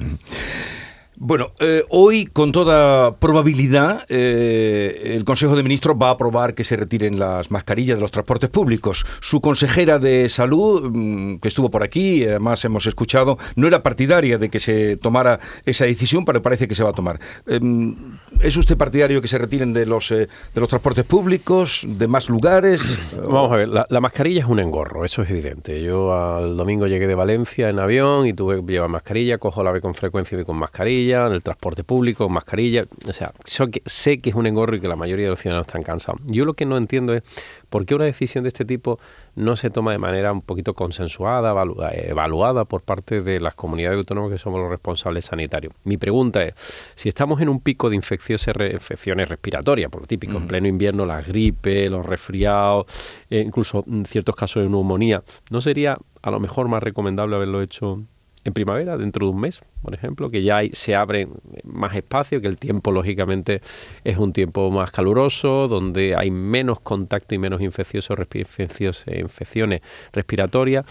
Bueno, 1.19 1.53
eh, 1.59 1.83
hoy 1.89 2.27
con 2.27 2.51
toda 2.51 3.15
probabilidad 3.15 4.05
eh, 4.07 5.13
el 5.15 5.25
Consejo 5.25 5.55
de 5.55 5.63
Ministros 5.63 5.97
va 5.99 6.09
a 6.09 6.11
aprobar 6.11 6.53
que 6.53 6.63
se 6.63 6.77
retiren 6.77 7.17
las 7.17 7.49
mascarillas 7.49 7.97
de 7.97 8.01
los 8.01 8.11
transportes 8.11 8.51
públicos. 8.51 9.03
Su 9.19 9.41
consejera 9.41 9.97
de 9.97 10.29
salud, 10.29 10.91
mm, 10.93 11.39
que 11.39 11.47
estuvo 11.47 11.71
por 11.71 11.81
aquí, 11.81 12.23
además 12.23 12.63
hemos 12.65 12.85
escuchado, 12.85 13.39
no 13.55 13.65
era 13.65 13.81
partidaria 13.81 14.37
de 14.37 14.49
que 14.49 14.59
se 14.59 14.95
tomara 14.95 15.39
esa 15.65 15.85
decisión, 15.85 16.23
pero 16.23 16.43
parece 16.43 16.67
que 16.67 16.75
se 16.75 16.83
va 16.83 16.91
a 16.91 16.93
tomar. 16.93 17.19
Em, 17.47 17.95
¿Es 18.39 18.55
usted 18.55 18.77
partidario 18.77 19.19
que 19.19 19.27
se 19.27 19.39
retiren 19.39 19.73
de 19.73 19.87
los, 19.87 20.11
eh, 20.11 20.27
de 20.53 20.61
los 20.61 20.69
transportes 20.69 21.03
públicos, 21.03 21.81
de 21.83 22.07
más 22.07 22.29
lugares? 22.29 22.95
Vamos 23.17 23.51
a 23.51 23.55
ver, 23.55 23.69
la, 23.69 23.99
mascarilla 23.99 24.41
es 24.41 24.47
un 24.47 24.59
engorro, 24.59 25.03
eso 25.03 25.23
es 25.23 25.31
evidente. 25.31 25.81
Yo 25.81 26.13
al 26.13 26.55
domingo 26.55 26.85
llegué 26.85 27.07
de 27.07 27.15
Valencia 27.15 27.69
en 27.69 27.79
avión 27.79 28.27
y 28.27 28.33
tuve 28.33 28.63
que 28.63 28.71
llevar 28.71 28.89
mascarilla, 28.89 29.39
cojo 29.39 29.63
la 29.63 29.71
ave 29.71 29.81
con 29.81 29.95
frecuencia 29.95 30.39
y 30.39 30.43
con 30.43 30.57
mascarilla 30.57 31.06
en 31.11 31.33
el 31.33 31.43
transporte 31.43 31.83
público, 31.83 32.25
con 32.25 32.33
mascarilla. 32.33 32.85
O 33.07 33.13
sea, 33.13 33.31
sé 33.43 34.17
que 34.17 34.29
es 34.29 34.35
un 34.35 34.47
engorro 34.47 34.75
y 34.75 34.81
que 34.81 34.87
la 34.87 34.95
mayoría 34.95 35.25
de 35.25 35.31
los 35.31 35.39
ciudadanos 35.39 35.67
están 35.67 35.83
cansados. 35.83 36.21
Yo 36.25 36.45
lo 36.45 36.53
que 36.53 36.65
no 36.65 36.77
entiendo 36.77 37.13
es 37.13 37.23
por 37.69 37.85
qué 37.85 37.95
una 37.95 38.05
decisión 38.05 38.43
de 38.43 38.49
este 38.49 38.65
tipo 38.65 38.99
no 39.35 39.55
se 39.55 39.69
toma 39.69 39.91
de 39.91 39.97
manera 39.97 40.31
un 40.31 40.41
poquito 40.41 40.73
consensuada, 40.73 41.53
evaluada 41.93 42.65
por 42.65 42.81
parte 42.81 43.21
de 43.21 43.39
las 43.39 43.55
comunidades 43.55 43.97
autónomas 43.97 44.31
que 44.31 44.37
somos 44.37 44.59
los 44.59 44.69
responsables 44.69 45.25
sanitarios. 45.25 45.73
Mi 45.83 45.97
pregunta 45.97 46.43
es, 46.43 46.53
si 46.95 47.09
estamos 47.09 47.39
en 47.41 47.49
un 47.49 47.59
pico 47.59 47.89
de 47.89 47.95
infecciones, 47.95 48.73
infecciones 48.73 49.29
respiratorias, 49.29 49.89
por 49.89 50.01
lo 50.01 50.07
típico, 50.07 50.37
en 50.37 50.47
pleno 50.47 50.67
invierno, 50.67 51.05
la 51.05 51.21
gripe, 51.21 51.89
los 51.89 52.05
resfriados, 52.05 52.85
eh, 53.29 53.43
incluso 53.45 53.83
en 53.87 54.05
ciertos 54.05 54.35
casos 54.35 54.63
de 54.63 54.69
neumonía, 54.69 55.23
¿no 55.51 55.61
sería 55.61 55.97
a 56.21 56.31
lo 56.31 56.39
mejor 56.39 56.67
más 56.67 56.83
recomendable 56.83 57.35
haberlo 57.35 57.61
hecho 57.61 58.01
en 58.47 58.53
primavera, 58.53 58.97
dentro 58.97 59.27
de 59.27 59.33
un 59.33 59.41
mes, 59.41 59.61
por 59.81 59.93
ejemplo, 59.93 60.29
que 60.29 60.41
ya 60.41 60.61
se 60.71 60.95
abre 60.95 61.27
más 61.65 61.93
espacio, 61.93 62.39
que 62.39 62.47
el 62.47 62.57
tiempo 62.57 62.93
lógicamente 62.93 63.59
es 64.05 64.17
un 64.17 64.31
tiempo 64.31 64.71
más 64.71 64.89
caluroso, 64.89 65.67
donde 65.67 66.15
hay 66.15 66.31
menos 66.31 66.79
contacto 66.79 67.35
y 67.35 67.39
menos 67.39 67.61
infecciones 67.61 69.81
respiratorias. 70.13 70.85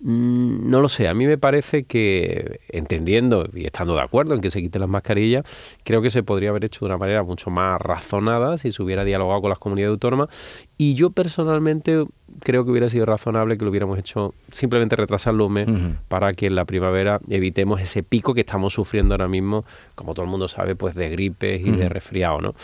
Mm, 0.00 0.70
no 0.70 0.80
lo 0.80 0.88
sé, 0.88 1.08
a 1.08 1.14
mí 1.14 1.26
me 1.26 1.38
parece 1.38 1.82
que, 1.84 2.60
entendiendo 2.68 3.48
y 3.52 3.66
estando 3.66 3.94
de 3.94 4.02
acuerdo 4.02 4.34
en 4.34 4.40
que 4.40 4.50
se 4.50 4.60
quiten 4.60 4.80
las 4.80 4.88
mascarillas, 4.88 5.44
creo 5.82 6.02
que 6.02 6.10
se 6.10 6.22
podría 6.22 6.50
haber 6.50 6.64
hecho 6.64 6.80
de 6.80 6.86
una 6.86 6.98
manera 6.98 7.24
mucho 7.24 7.50
más 7.50 7.80
razonada 7.80 8.58
si 8.58 8.70
se 8.70 8.82
hubiera 8.82 9.04
dialogado 9.04 9.40
con 9.40 9.50
las 9.50 9.58
comunidades 9.58 9.94
autónomas. 9.94 10.28
Y 10.76 10.94
yo 10.94 11.10
personalmente 11.10 12.04
creo 12.40 12.64
que 12.64 12.70
hubiera 12.70 12.88
sido 12.88 13.06
razonable 13.06 13.58
que 13.58 13.64
lo 13.64 13.70
hubiéramos 13.70 13.98
hecho 13.98 14.34
simplemente 14.52 14.94
retrasarlo 14.94 15.46
un 15.46 15.52
mes 15.52 15.68
para 16.06 16.32
que 16.32 16.46
en 16.46 16.54
la 16.54 16.64
primavera 16.64 17.20
evitemos 17.28 17.80
ese 17.80 18.04
pico 18.04 18.34
que 18.34 18.40
estamos 18.42 18.74
sufriendo 18.74 19.14
ahora 19.14 19.26
mismo, 19.26 19.64
como 19.96 20.14
todo 20.14 20.24
el 20.24 20.30
mundo 20.30 20.46
sabe, 20.46 20.76
pues 20.76 20.94
de 20.94 21.08
gripes 21.08 21.60
y 21.60 21.72
de 21.72 21.88
resfriado, 21.88 22.40
¿no? 22.40 22.54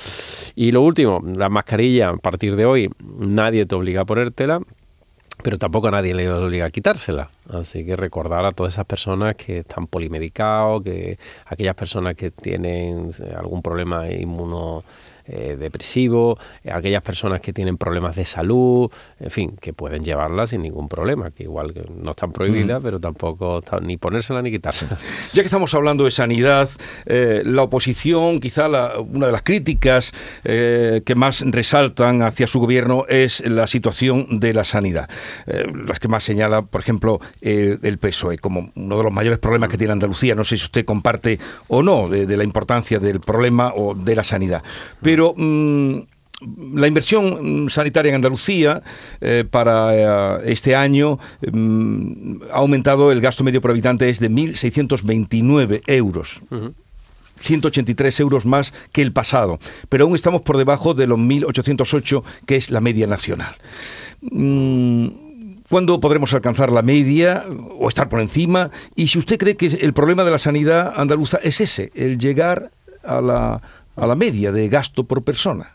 Y 0.55 0.71
lo 0.71 0.83
último, 0.83 1.21
la 1.25 1.49
mascarilla, 1.49 2.11
a 2.11 2.17
partir 2.17 2.55
de 2.55 2.65
hoy, 2.65 2.91
nadie 3.19 3.67
te 3.67 3.75
obliga 3.75 4.03
a 4.03 4.05
ponértela 4.05 4.61
pero 5.43 5.59
tampoco 5.59 5.89
a 5.89 5.91
nadie 5.91 6.15
le 6.15 6.31
obliga 6.31 6.67
a 6.67 6.71
quitársela. 6.71 7.31
Así 7.51 7.85
que 7.85 7.97
recordar 7.97 8.45
a 8.45 8.53
todas 8.53 8.75
esas 8.75 8.87
personas 8.87 9.37
que 9.37 9.59
están 9.59 9.87
polimedicados, 9.87 10.83
que 10.83 11.19
aquellas 11.47 11.75
personas 11.75 12.15
que 12.15 12.31
tienen 12.31 13.11
eh, 13.19 13.35
algún 13.37 13.63
problema 13.63 14.09
inmuno 14.09 14.85
eh, 15.27 15.57
depresivo, 15.59 16.39
eh, 16.63 16.71
aquellas 16.71 17.03
personas 17.03 17.41
que 17.41 17.53
tienen 17.53 17.77
problemas 17.77 18.17
de 18.17 18.25
salud, 18.25 18.91
en 19.19 19.31
fin, 19.31 19.57
que 19.61 19.73
pueden 19.73 20.05
llevarla 20.05 20.47
sin 20.47 20.63
ningún 20.63 20.89
problema, 20.89 21.31
que 21.31 21.45
igual 21.45 21.73
que 21.73 21.83
no 21.89 22.11
están 22.11 22.33
prohibidas, 22.33 22.81
pero 22.83 23.01
tampoco 23.01 23.63
ni 23.83 23.97
ponérsela 23.97 24.43
ni 24.43 24.51
quitársela. 24.51 24.99
Ya 25.33 25.43
que 25.43 25.47
estamos 25.47 25.75
hablando 25.75 26.05
de 26.05 26.11
sanidad, 26.11 26.69
eh, 27.07 27.43
la 27.45 27.63
oposición, 27.63 28.41
quizá 28.41 28.69
una 28.99 29.27
de 29.27 29.33
las 29.33 29.43
críticas 29.43 30.13
que 30.45 31.15
más 31.17 31.43
resaltan 31.47 32.23
hacia 32.23 32.47
su 32.47 32.61
gobierno 32.61 33.05
es 33.09 33.41
la 33.47 33.67
situación 33.67 34.41
de 34.41 34.53
la 34.53 34.65
sanidad. 34.65 35.09
las 35.47 35.99
que 35.99 36.09
más 36.09 36.25
señala, 36.25 36.63
por 36.63 36.81
ejemplo, 36.81 37.21
el 37.41 37.99
PSOE 37.99 38.39
como 38.39 38.71
uno 38.75 38.97
de 38.97 39.03
los 39.03 39.13
mayores 39.13 39.39
problemas 39.39 39.69
que 39.69 39.79
tiene 39.79 39.93
Andalucía. 39.93 40.35
No 40.35 40.45
sé 40.45 40.57
si 40.57 40.65
usted 40.65 40.85
comparte 40.85 41.39
o 41.69 41.83
no 41.83 42.09
de, 42.09 42.37
la 42.37 42.45
importancia 42.45 42.99
del 42.99 43.21
problema 43.21 43.73
o 43.75 43.95
de 43.95 44.15
la 44.15 44.25
sanidad. 44.25 44.63
Pero 45.03 45.14
mm, 45.17 45.99
la 46.75 46.87
inversión 46.87 47.65
mm, 47.65 47.69
sanitaria 47.71 48.11
en 48.11 48.17
Andalucía 48.17 48.83
eh, 49.21 49.45
para 49.49 50.39
eh, 50.39 50.53
este 50.53 50.75
año 50.75 51.19
mm, 51.51 52.43
ha 52.53 52.57
aumentado, 52.57 53.13
el 53.13 53.21
gasto 53.21 53.45
medio 53.45 53.61
por 53.61 53.71
habitante 53.71 54.09
es 54.09 54.21
de 54.21 54.31
1.629 54.31 55.83
euros. 55.87 56.41
183 57.41 58.21
euros 58.21 58.47
más 58.47 58.73
que 58.93 59.03
el 59.03 59.13
pasado, 59.13 59.59
pero 59.89 60.05
aún 60.05 60.15
estamos 60.15 60.43
por 60.43 60.57
debajo 60.57 60.95
de 60.95 61.07
los 61.07 61.19
1.808 61.19 62.23
que 62.47 62.57
es 62.57 62.71
la 62.71 62.81
media 62.81 63.07
nacional. 63.07 63.55
¿Cuándo 65.69 65.99
podremos 65.99 66.33
alcanzar 66.33 66.71
la 66.71 66.83
media 66.83 67.45
o 67.79 67.89
estar 67.89 68.09
por 68.09 68.21
encima? 68.21 68.71
Y 68.95 69.09
si 69.09 69.19
usted 69.19 69.39
cree 69.39 69.57
que 69.57 69.67
el 69.67 69.93
problema 69.93 70.23
de 70.25 70.31
la 70.31 70.39
sanidad 70.39 70.93
andaluza 70.97 71.39
es 71.43 71.61
ese, 71.61 71.91
el 71.95 72.19
llegar 72.19 72.71
a 73.03 73.21
la, 73.21 73.63
a 73.97 74.07
la 74.07 74.15
media 74.15 74.53
de 74.53 74.69
gasto 74.69 75.05
por 75.05 75.23
persona. 75.23 75.75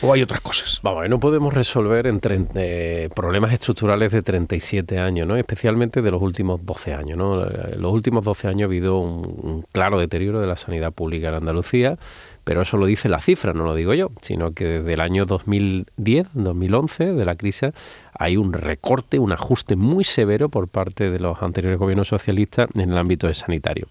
¿O 0.00 0.12
hay 0.12 0.22
otras 0.22 0.40
cosas? 0.40 0.80
Vamos, 0.82 1.08
no 1.08 1.20
podemos 1.20 1.52
resolver 1.52 2.06
entre 2.06 2.46
eh, 2.54 3.10
problemas 3.14 3.52
estructurales 3.52 4.10
de 4.10 4.22
37 4.22 4.98
años, 4.98 5.28
¿no? 5.28 5.36
especialmente 5.36 6.00
de 6.00 6.10
los 6.10 6.22
últimos 6.22 6.64
12 6.64 6.94
años. 6.94 7.18
¿no? 7.18 7.42
En 7.44 7.80
los 7.80 7.92
últimos 7.92 8.24
12 8.24 8.48
años 8.48 8.62
ha 8.62 8.64
habido 8.66 8.98
un 8.98 9.66
claro 9.72 9.98
deterioro 9.98 10.40
de 10.40 10.46
la 10.46 10.56
sanidad 10.56 10.92
pública 10.92 11.28
en 11.28 11.34
Andalucía 11.34 11.98
pero 12.46 12.62
eso 12.62 12.76
lo 12.76 12.86
dice 12.86 13.08
la 13.08 13.18
cifra, 13.18 13.52
no 13.52 13.64
lo 13.64 13.74
digo 13.74 13.92
yo, 13.92 14.12
sino 14.20 14.52
que 14.52 14.66
desde 14.66 14.94
el 14.94 15.00
año 15.00 15.24
2010, 15.24 16.28
2011, 16.34 17.14
de 17.14 17.24
la 17.24 17.34
crisis, 17.34 17.72
hay 18.16 18.36
un 18.36 18.52
recorte, 18.52 19.18
un 19.18 19.32
ajuste 19.32 19.74
muy 19.74 20.04
severo 20.04 20.48
por 20.48 20.68
parte 20.68 21.10
de 21.10 21.18
los 21.18 21.42
anteriores 21.42 21.76
gobiernos 21.76 22.06
socialistas 22.06 22.68
en 22.76 22.92
el 22.92 22.98
ámbito 22.98 23.26
de 23.26 23.34
sanitario. 23.34 23.88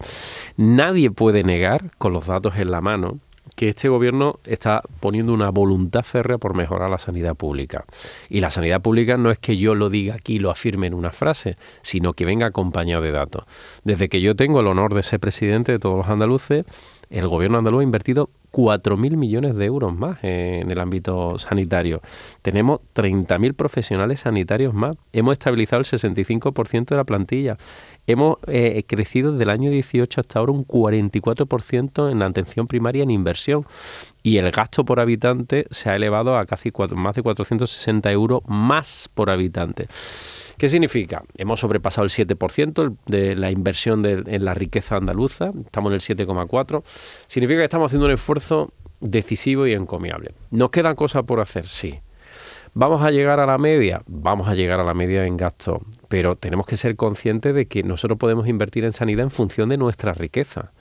Nadie 0.55 1.11
puede 1.11 1.43
negar, 1.43 1.91
con 1.97 2.13
los 2.13 2.27
datos 2.27 2.55
en 2.55 2.71
la 2.71 2.79
mano, 2.79 3.19
que 3.55 3.69
este 3.69 3.89
gobierno 3.89 4.39
está 4.45 4.81
poniendo 4.99 5.33
una 5.33 5.49
voluntad 5.49 6.03
férrea 6.03 6.37
por 6.37 6.55
mejorar 6.55 6.89
la 6.89 6.97
sanidad 6.97 7.35
pública. 7.35 7.85
Y 8.29 8.41
la 8.41 8.51
sanidad 8.51 8.81
pública 8.81 9.17
no 9.17 9.31
es 9.31 9.37
que 9.39 9.57
yo 9.57 9.75
lo 9.75 9.89
diga 9.89 10.15
aquí 10.15 10.35
y 10.35 10.39
lo 10.39 10.51
afirme 10.51 10.87
en 10.87 10.93
una 10.93 11.11
frase, 11.11 11.55
sino 11.81 12.13
que 12.13 12.25
venga 12.25 12.47
acompañado 12.47 13.01
de 13.01 13.11
datos. 13.11 13.45
Desde 13.83 14.09
que 14.09 14.21
yo 14.21 14.35
tengo 14.35 14.59
el 14.59 14.67
honor 14.67 14.93
de 14.93 15.03
ser 15.03 15.19
presidente 15.19 15.71
de 15.71 15.79
todos 15.79 15.97
los 15.97 16.07
andaluces, 16.07 16.65
el 17.09 17.27
gobierno 17.27 17.57
andaluz 17.57 17.81
ha 17.81 17.83
invertido 17.83 18.29
4.000 18.55 19.17
millones 19.17 19.57
de 19.57 19.65
euros 19.65 19.93
más 19.93 20.17
en 20.21 20.71
el 20.71 20.79
ámbito 20.79 21.37
sanitario. 21.37 22.01
Tenemos 22.41 22.79
30.000 22.95 23.53
profesionales 23.53 24.21
sanitarios 24.21 24.73
más. 24.73 24.95
Hemos 25.11 25.33
estabilizado 25.33 25.81
el 25.81 25.85
65% 25.85 26.85
de 26.85 26.95
la 26.95 27.03
plantilla. 27.03 27.57
Hemos 28.07 28.37
eh, 28.47 28.81
crecido 28.87 29.33
desde 29.33 29.43
el 29.43 29.49
año 29.49 29.71
18 29.71 30.21
hasta 30.21 30.39
ahora 30.39 30.53
un 30.53 30.65
44% 30.65 32.09
en 32.09 32.19
la 32.19 32.27
atención 32.27 32.67
primaria 32.67 33.03
en 33.03 33.11
inversión. 33.11 33.65
Y 34.23 34.37
el 34.37 34.49
gasto 34.51 34.85
por 34.85 35.01
habitante 35.01 35.65
se 35.69 35.89
ha 35.89 35.95
elevado 35.97 36.37
a 36.37 36.45
casi 36.45 36.71
más 36.95 37.15
de 37.15 37.23
460 37.23 38.09
euros 38.11 38.41
más 38.47 39.09
por 39.13 39.29
habitante. 39.29 39.87
¿Qué 40.57 40.69
significa? 40.69 41.23
Hemos 41.37 41.59
sobrepasado 41.59 42.05
el 42.05 42.11
7% 42.11 42.97
de 43.05 43.35
la 43.35 43.51
inversión 43.51 44.05
en 44.05 44.45
la 44.45 44.53
riqueza 44.53 44.95
andaluza, 44.95 45.51
estamos 45.65 45.89
en 45.89 45.95
el 45.95 46.27
7,4%. 46.27 46.83
Significa 47.27 47.59
que 47.59 47.65
estamos 47.65 47.87
haciendo 47.87 48.05
un 48.05 48.13
esfuerzo 48.13 48.71
decisivo 49.01 49.67
y 49.67 49.73
encomiable. 49.73 50.31
¿Nos 50.51 50.69
quedan 50.69 50.95
cosas 50.95 51.23
por 51.23 51.41
hacer? 51.41 51.67
Sí. 51.67 51.99
¿Vamos 52.73 53.01
a 53.01 53.11
llegar 53.11 53.39
a 53.39 53.45
la 53.45 53.57
media? 53.57 54.01
Vamos 54.07 54.47
a 54.47 54.55
llegar 54.55 54.79
a 54.79 54.83
la 54.83 54.93
media 54.93 55.25
en 55.25 55.37
gasto, 55.37 55.81
pero 56.09 56.35
tenemos 56.35 56.65
que 56.65 56.77
ser 56.77 56.95
conscientes 56.95 57.53
de 57.55 57.67
que 57.67 57.83
nosotros 57.83 58.17
podemos 58.17 58.47
invertir 58.47 58.83
en 58.83 58.91
sanidad 58.91 59.23
en 59.23 59.31
función 59.31 59.69
de 59.69 59.77
nuestra 59.77 60.13
riqueza 60.13 60.71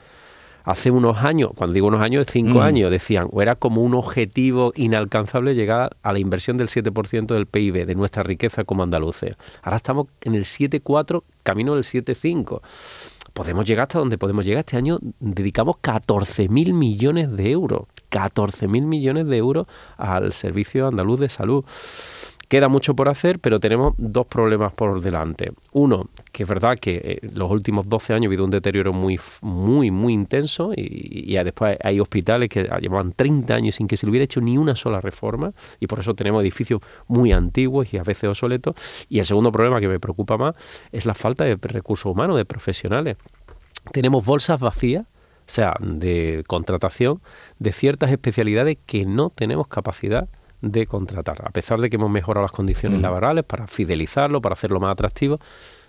hace 0.64 0.90
unos 0.90 1.18
años, 1.18 1.50
cuando 1.54 1.75
digo 1.75 1.87
unos 1.87 2.00
años, 2.00 2.26
cinco 2.28 2.59
mm. 2.59 2.62
años, 2.62 2.90
decían, 2.90 3.28
o 3.30 3.42
era 3.42 3.54
como 3.54 3.83
un 3.83 3.94
objetivo 3.94 4.73
inalcanzable 4.75 5.54
llegar 5.54 5.97
a 6.02 6.12
la 6.12 6.18
inversión 6.18 6.56
del 6.56 6.68
7% 6.68 7.26
del 7.26 7.47
PIB, 7.47 7.87
de 7.87 7.94
nuestra 7.94 8.23
riqueza 8.23 8.64
como 8.64 8.83
andaluces. 8.83 9.37
Ahora 9.62 9.76
estamos 9.76 10.06
en 10.23 10.35
el 10.35 10.44
7,4, 10.44 11.23
camino 11.42 11.75
del 11.75 11.85
7,5 11.85 12.62
podemos 13.35 13.64
llegar 13.64 13.83
hasta 13.83 13.99
donde 13.99 14.16
podemos 14.16 14.47
llegar. 14.47 14.61
Este 14.61 14.76
año 14.76 14.99
dedicamos 15.21 15.76
14.000 15.83 16.73
millones 16.73 17.37
de 17.37 17.50
euros, 17.50 17.88
14.000 18.11 18.68
millones 18.87 19.26
de 19.26 19.37
euros 19.37 19.66
al 19.99 20.33
Servicio 20.33 20.87
Andaluz 20.87 21.21
de 21.21 21.28
Salud. 21.28 21.64
Queda 22.49 22.69
mucho 22.69 22.95
por 22.95 23.09
hacer, 23.09 23.39
pero 23.39 23.59
tenemos 23.59 23.95
dos 23.97 24.27
problemas 24.27 24.73
por 24.73 25.01
delante. 25.01 25.53
Uno, 25.73 26.09
que 26.33 26.43
es 26.43 26.49
verdad 26.49 26.79
que 26.79 27.19
en 27.23 27.29
eh, 27.29 27.33
los 27.35 27.51
últimos 27.51 27.89
12 27.89 28.15
años 28.15 28.27
ha 28.27 28.29
habido 28.29 28.45
un 28.45 28.51
deterioro 28.51 28.93
muy, 28.93 29.19
muy, 29.41 29.91
muy 29.91 30.13
intenso 30.13 30.73
y, 30.77 31.35
después 31.45 31.79
hay 31.83 32.01
hospitales 32.01 32.49
que 32.49 32.69
llevaban 32.81 33.13
30 33.13 33.55
años 33.55 33.75
sin 33.75 33.87
que 33.87 33.97
se 33.97 34.07
le 34.07 34.11
hubiera 34.11 34.25
hecho 34.25 34.41
ni 34.41 34.57
una 34.57 34.77
sola 34.77 35.01
reforma 35.01 35.53
y 35.81 35.87
por 35.87 36.01
eso 36.01 36.15
tenemos 36.15 36.43
edificios 36.43 36.81
muy 37.09 37.33
antiguos 37.33 37.93
y 37.93 37.99
a 37.99 38.03
veces 38.03 38.29
obsoletos. 38.29 38.75
Y 39.09 39.19
el 39.19 39.25
segundo 39.25 39.51
problema 39.51 39.81
que 39.81 39.89
me 39.89 40.01
preocupa 40.01 40.37
más 40.37 40.55
es 40.93 41.07
la 41.07 41.15
falta 41.15 41.45
de 41.45 41.57
recursos 41.61 42.11
humanos, 42.11 42.37
de 42.37 42.45
profesionales. 42.45 43.17
Tenemos 43.93 44.25
bolsas 44.25 44.61
vacías 44.61 45.07
o 45.47 45.51
sea, 45.51 45.77
de 45.79 46.43
contratación 46.47 47.21
de 47.59 47.73
ciertas 47.73 48.11
especialidades 48.11 48.79
que 48.87 49.05
no 49.05 49.29
tenemos 49.29 49.69
capacidad 49.69 50.29
de 50.64 50.87
contratar. 50.87 51.42
A 51.47 51.50
pesar 51.50 51.80
de 51.80 51.90
que 51.90 51.97
hemos 51.97 52.11
mejorado 52.11 52.42
las 52.42 52.52
condiciones 52.52 52.99
mm. 52.99 53.02
laborales 53.02 53.44
para 53.44 53.66
fidelizarlo, 53.66 54.40
para 54.40 54.54
hacerlo 54.54 54.80
más 54.80 54.92
atractivo, 54.92 55.38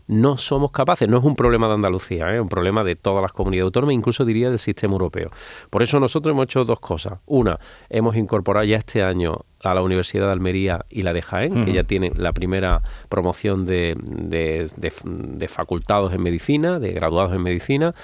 no 0.08 0.38
somos 0.38 0.72
capaces. 0.72 1.10
No 1.10 1.18
es 1.18 1.24
un 1.24 1.36
problema 1.36 1.68
de 1.68 1.74
Andalucía, 1.74 2.30
es 2.30 2.38
¿eh? 2.38 2.40
un 2.40 2.50
problema 2.50 2.84
de 2.84 2.96
todas 2.96 3.22
las 3.22 3.32
comunidades 3.32 3.66
autónomas, 3.66 3.96
incluso 3.96 4.26
diría 4.26 4.50
del 4.50 4.60
sistema 4.60 4.94
europeo. 4.94 5.32
Por 5.70 5.82
eso 5.82 6.00
nosotros 6.00 6.34
hemos 6.34 6.44
hecho 6.44 6.64
dos 6.64 6.80
cosas. 6.80 7.20
Una, 7.26 7.60
hemos 7.90 8.16
incorporado 8.16 8.66
ya 8.66 8.78
este 8.78 9.02
año 9.02 9.46
a 9.64 9.74
la 9.74 9.82
Universidad 9.82 10.28
de 10.28 10.34
Almería 10.34 10.86
y 10.90 11.02
la 11.02 11.14
de 11.14 11.22
Jaén, 11.24 11.66
que 11.66 11.74
ya 11.74 11.84
tienen 11.84 12.14
la 12.18 12.34
primera 12.34 12.84
promoción 13.10 13.66
de, 13.66 13.96
de, 14.00 14.70
de, 14.78 15.48
facultados 15.48 16.14
en 16.14 16.22
medicina, 16.22 16.80
de 16.80 16.92
graduados 16.92 17.34
en 17.34 17.42
medicina. 17.42 17.96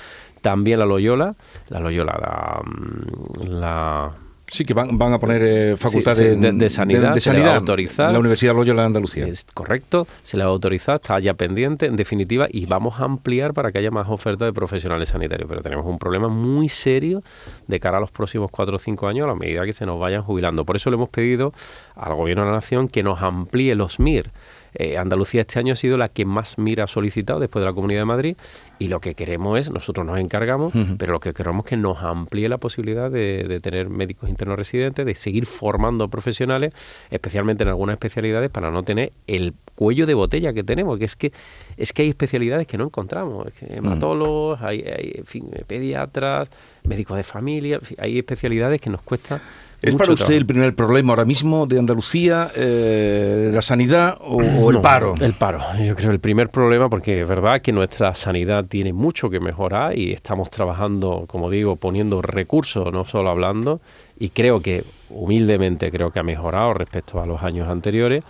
También 0.41 0.79
la 0.79 0.85
Loyola, 0.85 1.35
la 1.67 1.79
Loyola, 1.79 2.17
la, 2.19 3.59
la 3.59 4.11
Sí, 4.51 4.65
que 4.65 4.74
van, 4.74 4.98
van 4.98 5.13
a 5.13 5.17
poner 5.17 5.41
eh, 5.43 5.77
facultades 5.77 6.20
de, 6.20 6.70
sanidad, 6.70 7.13
de, 7.13 7.20
sanidad 7.22 7.55
autorizar. 7.55 8.12
La 8.12 8.20
Universidad 8.20 8.53
Loyola 8.53 8.81
de 8.81 8.88
Andalucía. 8.88 9.25
Es 9.25 9.46
correcto, 9.46 10.08
se 10.24 10.36
le 10.36 10.43
va 10.43 10.50
a 10.50 10.51
autorizar, 10.51 10.96
está 10.96 11.17
ya 11.20 11.36
pendiente, 11.36 11.86
en 11.86 11.96
definitiva, 11.96 12.48
y 12.51 12.65
vamos 12.65 13.00
a 13.00 13.05
ampliar 13.05 13.53
para 13.53 13.72
que 13.72 13.77
haya 13.77 13.91
más 13.91 14.10
oferta 14.10 14.43
de 14.43 14.51
profesionales 14.51 15.08
sanitarios. 15.08 15.48
Pero 15.48 15.62
tenemos 15.62 15.86
un 15.86 15.98
problema 15.98 16.27
muy 16.27 16.67
serio 16.67 17.24
de 17.67 17.79
cara 17.79 18.00
a 18.00 18.01
los 18.01 18.12
próximos 18.12 18.51
cuatro 18.51 18.75
o 18.75 18.79
cinco 18.79 19.08
años 19.08 19.24
a 19.24 19.29
la 19.29 19.36
medida 19.36 19.63
que 19.63 19.72
se 19.72 19.86
nos 19.86 19.98
vayan 19.98 20.22
jubilando. 20.22 20.65
Por 20.65 20.75
eso 20.75 20.89
le 20.89 20.98
hemos 20.98 21.08
pedido 21.08 21.53
al 21.96 22.13
Gobierno 22.13 22.43
de 22.43 22.50
la 22.50 22.55
Nación 22.55 22.89
que 22.89 23.03
nos 23.03 23.22
amplíe 23.22 23.74
los 23.75 24.01
MIR 24.01 24.31
eh, 24.73 24.97
Andalucía 24.97 25.41
este 25.41 25.59
año 25.59 25.73
ha 25.73 25.75
sido 25.75 25.97
la 25.97 26.09
que 26.09 26.25
más 26.25 26.57
mira 26.57 26.85
ha 26.85 26.87
solicitado 26.87 27.39
después 27.39 27.61
de 27.61 27.69
la 27.69 27.73
Comunidad 27.73 28.01
de 28.01 28.05
Madrid 28.05 28.37
y 28.79 28.87
lo 28.87 28.99
que 28.99 29.15
queremos 29.15 29.59
es, 29.59 29.71
nosotros 29.71 30.05
nos 30.05 30.19
encargamos, 30.19 30.73
pero 30.97 31.11
lo 31.11 31.19
que 31.19 31.33
queremos 31.33 31.65
es 31.65 31.69
que 31.69 31.77
nos 31.77 32.01
amplíe 32.01 32.49
la 32.49 32.57
posibilidad 32.57 33.11
de, 33.11 33.59
tener 33.61 33.89
médicos 33.89 34.29
internos 34.29 34.57
residentes, 34.57 35.05
de 35.05 35.13
seguir 35.13 35.45
formando 35.45 36.07
profesionales, 36.07 36.73
especialmente 37.11 37.63
en 37.63 37.69
algunas 37.69 37.93
especialidades, 37.93 38.49
para 38.49 38.71
no 38.71 38.81
tener 38.81 39.11
el 39.27 39.53
cuello 39.81 40.05
de 40.05 40.13
botella 40.13 40.53
que 40.53 40.63
tenemos, 40.63 41.00
que 41.00 41.05
es 41.05 41.15
que 41.15 41.31
es 41.75 41.91
que 41.91 42.03
hay 42.03 42.09
especialidades 42.09 42.67
que 42.67 42.77
no 42.77 42.83
encontramos, 42.83 43.47
hematólogos, 43.61 44.61
hay, 44.61 44.83
hay 44.83 45.23
pediatras, 45.65 46.50
médicos 46.83 47.17
de 47.17 47.23
familia, 47.23 47.79
hay 47.97 48.19
especialidades 48.19 48.79
que 48.79 48.91
nos 48.91 49.01
cuesta 49.01 49.41
¿Es 49.81 49.95
para 49.95 50.13
usted 50.13 50.35
el 50.35 50.45
primer 50.45 50.75
problema 50.75 51.13
ahora 51.13 51.25
mismo 51.25 51.65
de 51.65 51.79
Andalucía, 51.79 52.51
eh, 52.55 53.50
la 53.51 53.63
sanidad 53.63 54.15
o, 54.21 54.69
el 54.69 54.79
paro? 54.79 55.15
El 55.19 55.33
paro, 55.33 55.59
yo 55.83 55.95
creo 55.95 56.11
el 56.11 56.19
primer 56.19 56.50
problema 56.50 56.88
porque 56.88 57.21
es 57.21 57.27
verdad 57.27 57.61
que 57.61 57.71
nuestra 57.71 58.13
sanidad 58.13 58.65
tiene 58.65 58.93
mucho 58.93 59.31
que 59.31 59.39
mejorar 59.39 59.97
y 59.97 60.11
estamos 60.11 60.51
trabajando, 60.51 61.25
como 61.25 61.50
digo, 61.50 61.77
poniendo 61.77 62.21
recursos, 62.21 62.93
no 62.93 63.05
solo 63.05 63.31
hablando, 63.31 63.81
y 64.19 64.29
creo 64.29 64.61
que 64.61 64.83
humildemente 65.09 65.89
creo 65.89 66.11
que 66.11 66.19
ha 66.19 66.23
mejorado 66.23 66.75
respecto 66.75 67.19
a 67.19 67.25
los 67.25 67.41
años 67.41 67.67
anteriores 67.67 68.23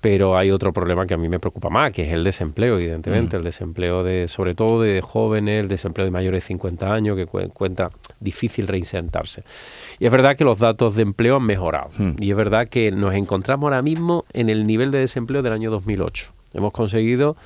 pero 0.00 0.36
hay 0.36 0.50
otro 0.50 0.72
problema 0.72 1.06
que 1.06 1.14
a 1.14 1.16
mí 1.16 1.28
me 1.28 1.40
preocupa 1.40 1.70
más, 1.70 1.92
que 1.92 2.06
es 2.06 2.12
el 2.12 2.22
desempleo, 2.22 2.78
evidentemente, 2.78 3.36
mm. 3.36 3.38
el 3.38 3.44
desempleo 3.44 4.04
de, 4.04 4.28
sobre 4.28 4.54
todo 4.54 4.80
de 4.80 5.00
jóvenes, 5.00 5.60
el 5.60 5.68
desempleo 5.68 6.04
de 6.04 6.10
mayores 6.10 6.44
de 6.44 6.46
50 6.48 6.92
años, 6.92 7.16
que 7.16 7.26
cuenta 7.26 7.90
difícil 8.20 8.68
reinsertarse. 8.68 9.42
Y 9.98 10.06
es 10.06 10.12
verdad 10.12 10.36
que 10.36 10.44
los 10.44 10.60
datos 10.60 10.94
de 10.94 11.02
empleo 11.02 11.36
han 11.36 11.44
mejorado, 11.44 11.90
mm. 11.98 12.12
y 12.20 12.30
es 12.30 12.36
verdad 12.36 12.68
que 12.68 12.92
nos 12.92 13.14
encontramos 13.14 13.66
ahora 13.68 13.82
mismo 13.82 14.24
en 14.32 14.50
el 14.50 14.66
nivel 14.66 14.90
de 14.90 14.98
desempleo 14.98 15.42
del 15.42 15.52
año 15.52 15.70
2008. 15.70 16.32
Hemos 16.54 16.72
conseguido 16.72 17.36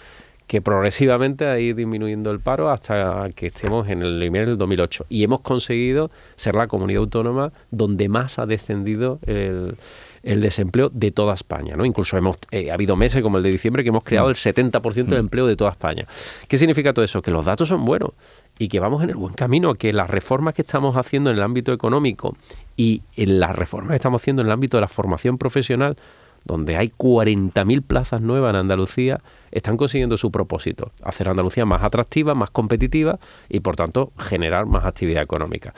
que 0.46 0.60
progresivamente 0.60 1.46
ha 1.46 1.58
ido 1.58 1.76
disminuyendo 1.76 2.30
el 2.30 2.40
paro 2.40 2.70
hasta 2.70 3.26
que 3.34 3.46
estemos 3.46 3.88
en 3.88 4.02
el 4.02 4.18
nivel 4.18 4.44
del 4.44 4.58
2008. 4.58 5.06
Y 5.08 5.24
hemos 5.24 5.40
conseguido 5.40 6.10
ser 6.36 6.56
la 6.56 6.66
comunidad 6.66 7.00
autónoma 7.00 7.52
donde 7.70 8.10
más 8.10 8.38
ha 8.38 8.44
descendido 8.44 9.18
el 9.26 9.76
el 10.22 10.40
desempleo 10.40 10.88
de 10.90 11.10
toda 11.10 11.34
España. 11.34 11.76
¿no? 11.76 11.84
Incluso 11.84 12.16
hemos 12.16 12.36
eh, 12.50 12.70
ha 12.70 12.74
habido 12.74 12.96
meses 12.96 13.22
como 13.22 13.38
el 13.38 13.42
de 13.42 13.50
diciembre 13.50 13.82
que 13.82 13.88
hemos 13.88 14.04
creado 14.04 14.28
el 14.28 14.36
70% 14.36 14.92
del 14.92 15.06
mm. 15.06 15.12
empleo 15.14 15.46
de 15.46 15.56
toda 15.56 15.70
España. 15.70 16.04
¿Qué 16.48 16.58
significa 16.58 16.92
todo 16.92 17.04
eso? 17.04 17.22
Que 17.22 17.30
los 17.30 17.44
datos 17.44 17.68
son 17.68 17.84
buenos 17.84 18.10
y 18.58 18.68
que 18.68 18.80
vamos 18.80 19.02
en 19.02 19.10
el 19.10 19.16
buen 19.16 19.34
camino, 19.34 19.74
que 19.74 19.92
las 19.92 20.08
reformas 20.08 20.54
que 20.54 20.62
estamos 20.62 20.96
haciendo 20.96 21.30
en 21.30 21.36
el 21.36 21.42
ámbito 21.42 21.72
económico 21.72 22.36
y 22.76 23.02
en 23.16 23.40
las 23.40 23.54
reformas 23.56 23.90
que 23.90 23.96
estamos 23.96 24.22
haciendo 24.22 24.42
en 24.42 24.48
el 24.48 24.52
ámbito 24.52 24.76
de 24.76 24.82
la 24.82 24.88
formación 24.88 25.38
profesional, 25.38 25.96
donde 26.44 26.76
hay 26.76 26.88
40.000 26.88 27.82
plazas 27.82 28.20
nuevas 28.20 28.50
en 28.50 28.56
Andalucía, 28.56 29.20
están 29.50 29.76
consiguiendo 29.76 30.16
su 30.16 30.30
propósito, 30.30 30.92
hacer 31.02 31.28
Andalucía 31.28 31.64
más 31.64 31.82
atractiva, 31.82 32.34
más 32.34 32.50
competitiva 32.50 33.18
y 33.48 33.60
por 33.60 33.76
tanto 33.76 34.12
generar 34.18 34.66
más 34.66 34.84
actividad 34.84 35.22
económica. 35.22 35.72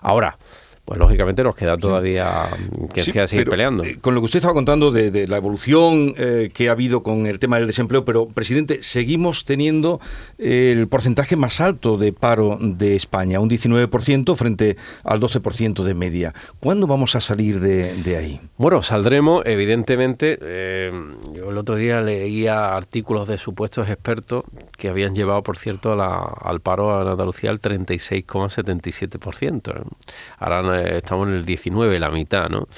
Ahora, 0.00 0.38
pues 0.88 0.98
lógicamente 0.98 1.44
nos 1.44 1.54
queda 1.54 1.76
todavía 1.76 2.48
que, 2.94 3.02
seguir 3.02 3.46
peleando. 3.46 3.84
Eh, 3.84 3.98
con 4.00 4.14
lo 4.14 4.22
que 4.22 4.24
usted 4.24 4.38
estaba 4.38 4.54
contando 4.54 4.90
de, 4.90 5.28
la 5.28 5.36
evolución 5.36 6.14
eh, 6.16 6.50
que 6.54 6.70
ha 6.70 6.72
habido 6.72 7.02
con 7.02 7.26
el 7.26 7.38
tema 7.38 7.58
del 7.58 7.66
desempleo, 7.66 8.06
pero 8.06 8.26
presidente, 8.26 8.78
seguimos 8.80 9.44
teniendo 9.44 10.00
el 10.38 10.88
porcentaje 10.88 11.36
más 11.36 11.60
alto 11.60 11.98
de 11.98 12.14
paro 12.14 12.56
de 12.58 12.96
España, 12.96 13.38
un 13.38 13.50
19% 13.50 14.34
frente 14.34 14.78
al 15.04 15.20
12% 15.20 15.82
de 15.82 15.92
media. 15.92 16.32
¿Cuándo 16.58 16.86
vamos 16.86 17.14
a 17.16 17.20
salir 17.20 17.60
de, 17.60 18.16
ahí? 18.16 18.40
Bueno, 18.56 18.82
saldremos, 18.82 19.44
evidentemente. 19.44 20.38
Eh, 20.40 20.90
yo 21.34 21.50
el 21.50 21.58
otro 21.58 21.76
día 21.76 22.00
leía 22.00 22.74
artículos 22.74 23.28
de 23.28 23.36
supuestos 23.36 23.90
expertos 23.90 24.44
que 24.78 24.88
habían 24.88 25.14
llevado, 25.14 25.42
por 25.42 25.58
cierto, 25.58 25.92
al 25.92 26.60
paro 26.60 27.02
en 27.02 27.08
Andalucía 27.08 27.50
al 27.50 27.60
36,77%. 27.60 29.82
Ahora 30.38 30.77
estamos 30.78 31.28
en 31.28 31.34
el 31.34 31.44
19, 31.44 31.98
la 31.98 32.10
mitad, 32.10 32.48
¿no? 32.48 32.68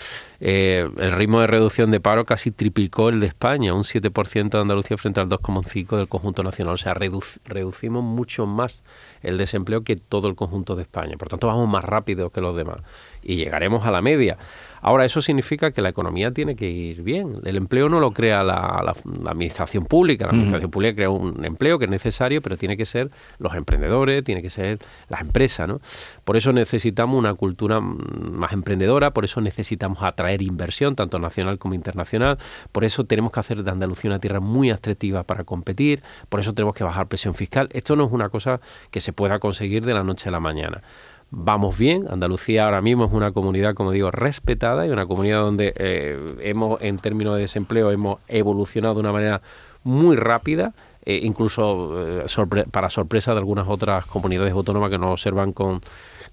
Eh, 0.40 0.88
el 0.96 1.12
ritmo 1.12 1.40
de 1.40 1.46
reducción 1.46 1.90
de 1.90 2.00
paro 2.00 2.24
casi 2.24 2.50
triplicó 2.50 3.10
el 3.10 3.20
de 3.20 3.26
España, 3.26 3.74
un 3.74 3.82
7% 3.82 4.50
de 4.50 4.58
Andalucía 4.58 4.96
frente 4.96 5.20
al 5.20 5.28
2,5% 5.28 5.96
del 5.98 6.08
conjunto 6.08 6.42
nacional. 6.42 6.74
O 6.74 6.78
sea, 6.78 6.94
reducimos 6.94 8.02
mucho 8.02 8.46
más 8.46 8.82
el 9.22 9.36
desempleo 9.36 9.82
que 9.82 9.96
todo 9.96 10.28
el 10.28 10.34
conjunto 10.34 10.76
de 10.76 10.82
España. 10.82 11.16
Por 11.18 11.28
tanto, 11.28 11.46
vamos 11.46 11.68
más 11.68 11.84
rápido 11.84 12.30
que 12.30 12.40
los 12.40 12.56
demás 12.56 12.78
y 13.22 13.36
llegaremos 13.36 13.86
a 13.86 13.90
la 13.90 14.00
media. 14.00 14.38
Ahora, 14.82 15.04
eso 15.04 15.20
significa 15.20 15.72
que 15.72 15.82
la 15.82 15.90
economía 15.90 16.30
tiene 16.30 16.56
que 16.56 16.70
ir 16.70 17.02
bien. 17.02 17.34
El 17.44 17.58
empleo 17.58 17.90
no 17.90 18.00
lo 18.00 18.12
crea 18.12 18.42
la, 18.42 18.94
administración 19.26 19.84
pública. 19.84 20.24
La 20.24 20.30
administración 20.30 20.70
pública 20.70 20.94
crea 20.94 21.10
un 21.10 21.44
empleo 21.44 21.78
que 21.78 21.84
es 21.84 21.90
necesario, 21.90 22.40
pero 22.40 22.56
tiene 22.56 22.78
que 22.78 22.86
ser 22.86 23.10
los 23.38 23.54
emprendedores, 23.54 24.24
tiene 24.24 24.40
que 24.40 24.48
ser 24.48 24.78
las 25.10 25.20
empresas. 25.20 25.68
¿no? 25.68 25.82
Por 26.24 26.38
eso 26.38 26.54
necesitamos 26.54 27.18
una 27.18 27.34
cultura 27.34 27.80
más 27.80 28.54
emprendedora, 28.54 29.10
por 29.10 29.26
eso 29.26 29.42
necesitamos 29.42 30.02
atraer 30.02 30.29
inversión, 30.38 30.96
tanto 30.96 31.18
nacional 31.18 31.58
como 31.58 31.74
internacional. 31.74 32.38
Por 32.72 32.84
eso 32.84 33.04
tenemos 33.04 33.32
que 33.32 33.40
hacer 33.40 33.62
de 33.62 33.70
Andalucía 33.70 34.10
una 34.10 34.18
tierra 34.18 34.40
muy 34.40 34.70
atractiva 34.70 35.22
para 35.22 35.44
competir. 35.44 36.02
Por 36.28 36.40
eso 36.40 36.52
tenemos 36.54 36.74
que 36.74 36.84
bajar 36.84 37.06
presión 37.06 37.34
fiscal. 37.34 37.68
Esto 37.72 37.96
no 37.96 38.06
es 38.06 38.12
una 38.12 38.28
cosa 38.28 38.60
que 38.90 39.00
se 39.00 39.12
pueda 39.12 39.38
conseguir 39.38 39.84
de 39.84 39.94
la 39.94 40.04
noche 40.04 40.28
a 40.28 40.32
la 40.32 40.40
mañana 40.40 40.82
vamos 41.30 41.78
bien. 41.78 42.06
Andalucía 42.10 42.64
ahora 42.64 42.82
mismo 42.82 43.04
es 43.04 43.12
una 43.12 43.32
comunidad, 43.32 43.74
como 43.74 43.92
digo, 43.92 44.10
respetada 44.10 44.86
y 44.86 44.90
una 44.90 45.06
comunidad 45.06 45.40
donde 45.40 45.72
eh, 45.76 46.18
hemos, 46.40 46.80
en 46.82 46.98
términos 46.98 47.36
de 47.36 47.42
desempleo, 47.42 47.90
hemos 47.90 48.18
evolucionado 48.28 48.94
de 48.94 49.00
una 49.00 49.12
manera 49.12 49.42
muy 49.84 50.16
rápida. 50.16 50.72
Eh, 51.06 51.20
incluso 51.22 52.20
eh, 52.20 52.64
para 52.70 52.90
sorpresa 52.90 53.32
de 53.32 53.38
algunas 53.38 53.66
otras 53.68 54.04
comunidades 54.04 54.52
autónomas 54.52 54.90
que 54.90 54.98
nos 54.98 55.12
observan 55.12 55.52
con, 55.52 55.80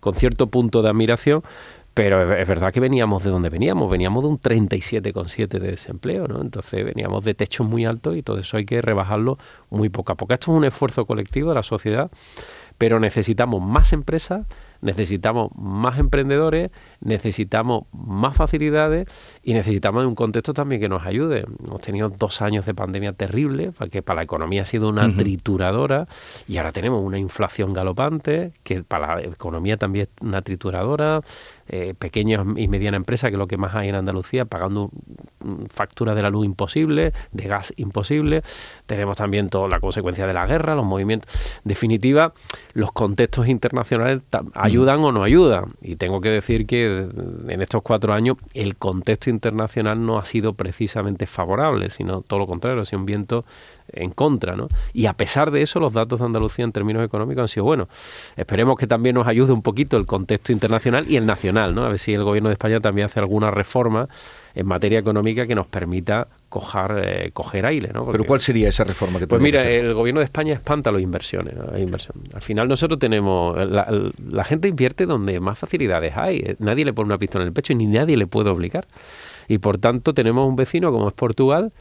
con 0.01 0.13
cierto 0.13 0.47
punto 0.47 0.81
de 0.81 0.89
admiración, 0.89 1.41
pero 1.97 2.31
es, 2.35 2.47
verdad 2.47 2.71
que 2.71 2.79
veníamos 2.79 3.23
de 3.23 3.31
donde 3.31 3.49
veníamos, 3.49 3.89
veníamos 3.89 4.23
de 4.23 4.29
un 4.29 4.39
37,7 4.39 5.47
de 5.47 5.71
desempleo, 5.71 6.27
¿no? 6.27 6.41
Entonces 6.41 6.85
veníamos 6.85 7.25
de 7.25 7.33
techos 7.33 7.67
muy 7.67 7.85
altos 7.85 8.15
y 8.15 8.21
todo 8.21 8.37
eso 8.37 8.55
hay 8.55 8.65
que 8.65 8.83
rebajarlo 8.83 9.39
muy 9.71 9.89
poco 9.89 10.11
a 10.11 10.15
poco. 10.15 10.31
Esto 10.31 10.51
es 10.51 10.57
un 10.57 10.63
esfuerzo 10.63 11.07
colectivo 11.07 11.49
de 11.49 11.55
la 11.55 11.63
sociedad, 11.63 12.11
pero 12.77 12.99
necesitamos 12.99 13.63
más 13.63 13.93
empresas, 13.93 14.45
necesitamos 14.81 15.49
más 15.55 15.97
emprendedores, 15.97 16.69
necesitamos 17.01 17.85
más 17.91 18.37
facilidades 18.37 19.07
y 19.41 19.55
necesitamos 19.55 20.05
un 20.05 20.13
contexto 20.13 20.53
también 20.53 20.79
que 20.79 20.89
nos 20.89 21.03
ayude. 21.03 21.45
Hemos 21.65 21.81
tenido 21.81 22.09
dos 22.09 22.43
años 22.43 22.67
de 22.67 22.75
pandemia 22.75 23.13
terrible, 23.13 23.71
porque 23.75 24.03
para 24.03 24.17
la 24.17 24.23
economía 24.23 24.61
ha 24.61 24.65
sido 24.65 24.87
una 24.89 25.11
trituradora 25.17 26.07
y 26.47 26.57
ahora 26.57 26.71
tenemos 26.71 27.03
una 27.03 27.17
inflación 27.17 27.73
galopante, 27.73 28.51
que 28.61 28.83
para 28.83 29.15
la 29.15 29.21
economía 29.23 29.77
también 29.77 30.07
es 30.15 30.23
una 30.23 30.43
trituradora 30.43 31.21
eh, 31.69 31.93
pequeñas 31.97 32.45
y 32.55 32.67
medianas 32.67 32.97
empresas, 32.97 33.29
que 33.29 33.35
es 33.35 33.39
lo 33.39 33.47
que 33.47 33.57
más 33.57 33.75
hay 33.75 33.89
en 33.89 33.95
Andalucía, 33.95 34.45
pagando 34.45 34.89
facturas 35.69 36.15
de 36.15 36.21
la 36.21 36.29
luz 36.29 36.45
imposible, 36.45 37.13
de 37.31 37.47
gas 37.47 37.73
imposible. 37.77 38.43
Tenemos 38.85 39.17
también 39.17 39.49
toda 39.49 39.67
la 39.67 39.79
consecuencia 39.79 40.25
de 40.27 40.33
la 40.33 40.45
guerra, 40.45 40.75
los 40.75 40.85
movimientos. 40.85 41.33
En 41.57 41.69
definitiva, 41.69 42.33
los 42.73 42.91
contextos 42.91 43.47
internacionales 43.47 44.21
ayudan 44.53 44.99
o 44.99 45.11
no 45.11 45.23
ayudan. 45.23 45.65
Y 45.81 45.95
tengo 45.95 46.21
que 46.21 46.29
decir 46.29 46.65
que 46.65 47.07
en 47.47 47.61
estos 47.61 47.81
cuatro 47.81 48.13
años 48.13 48.37
el 48.53 48.77
contexto 48.77 49.29
internacional 49.29 50.05
no 50.05 50.17
ha 50.17 50.25
sido 50.25 50.53
precisamente 50.53 51.25
favorable, 51.25 51.89
sino 51.89 52.21
todo 52.21 52.39
lo 52.39 52.47
contrario, 52.47 52.81
ha 52.81 52.85
sido 52.85 52.99
un 52.99 53.05
viento 53.05 53.45
en 53.91 54.11
contra. 54.11 54.55
¿no? 54.55 54.67
Y 54.93 55.05
a 55.05 55.13
pesar 55.13 55.51
de 55.51 55.61
eso, 55.61 55.79
los 55.79 55.93
datos 55.93 56.19
de 56.19 56.25
Andalucía 56.25 56.65
en 56.65 56.71
términos 56.71 57.03
económicos 57.03 57.43
han 57.43 57.47
sido 57.47 57.63
buenos. 57.63 57.87
Esperemos 58.35 58.77
que 58.77 58.87
también 58.87 59.15
nos 59.15 59.27
ayude 59.27 59.53
un 59.53 59.61
poquito 59.61 59.97
el 59.97 60.05
contexto 60.05 60.51
internacional 60.51 61.09
y 61.09 61.15
el 61.15 61.25
nacional, 61.25 61.56
¿no? 61.73 61.83
a 61.85 61.89
ver 61.89 61.99
si 61.99 62.13
el 62.13 62.23
gobierno 62.23 62.49
de 62.49 62.53
España 62.53 62.79
también 62.79 63.05
hace 63.05 63.19
alguna 63.19 63.51
reforma 63.51 64.07
en 64.53 64.65
materia 64.65 64.99
económica 64.99 65.47
que 65.47 65.55
nos 65.55 65.67
permita 65.67 66.27
cojar, 66.49 67.01
eh, 67.03 67.31
coger 67.33 67.65
aire. 67.65 67.91
¿no? 67.93 68.05
¿Pero 68.11 68.23
cuál 68.25 68.39
sería 68.39 68.69
esa 68.69 68.83
reforma 68.83 69.19
que 69.19 69.27
Pues 69.27 69.41
mira, 69.41 69.67
el 69.69 69.93
gobierno 69.93 70.19
de 70.19 70.25
España 70.25 70.53
espanta 70.53 70.91
las 70.91 71.01
inversiones. 71.01 71.53
Inversión. 71.77 72.17
Al 72.33 72.41
final 72.41 72.67
nosotros 72.67 72.99
tenemos... 72.99 73.57
La, 73.57 73.87
la, 74.29 74.43
gente 74.43 74.67
invierte 74.67 75.05
donde 75.05 75.39
más 75.39 75.57
facilidades 75.59 76.15
hay. 76.15 76.55
Nadie 76.59 76.85
le 76.85 76.93
pone 76.93 77.07
una 77.07 77.17
pistola 77.17 77.43
en 77.43 77.47
el 77.49 77.53
pecho 77.53 77.73
y 77.73 77.75
ni 77.75 77.85
nadie 77.85 78.17
le 78.17 78.27
puede 78.27 78.49
obligar. 78.49 78.87
Y 79.47 79.57
por 79.59 79.77
tanto 79.77 80.13
tenemos 80.13 80.47
un 80.47 80.55
vecino 80.55 80.91
como 80.91 81.07
es 81.07 81.13
Portugal 81.13 81.71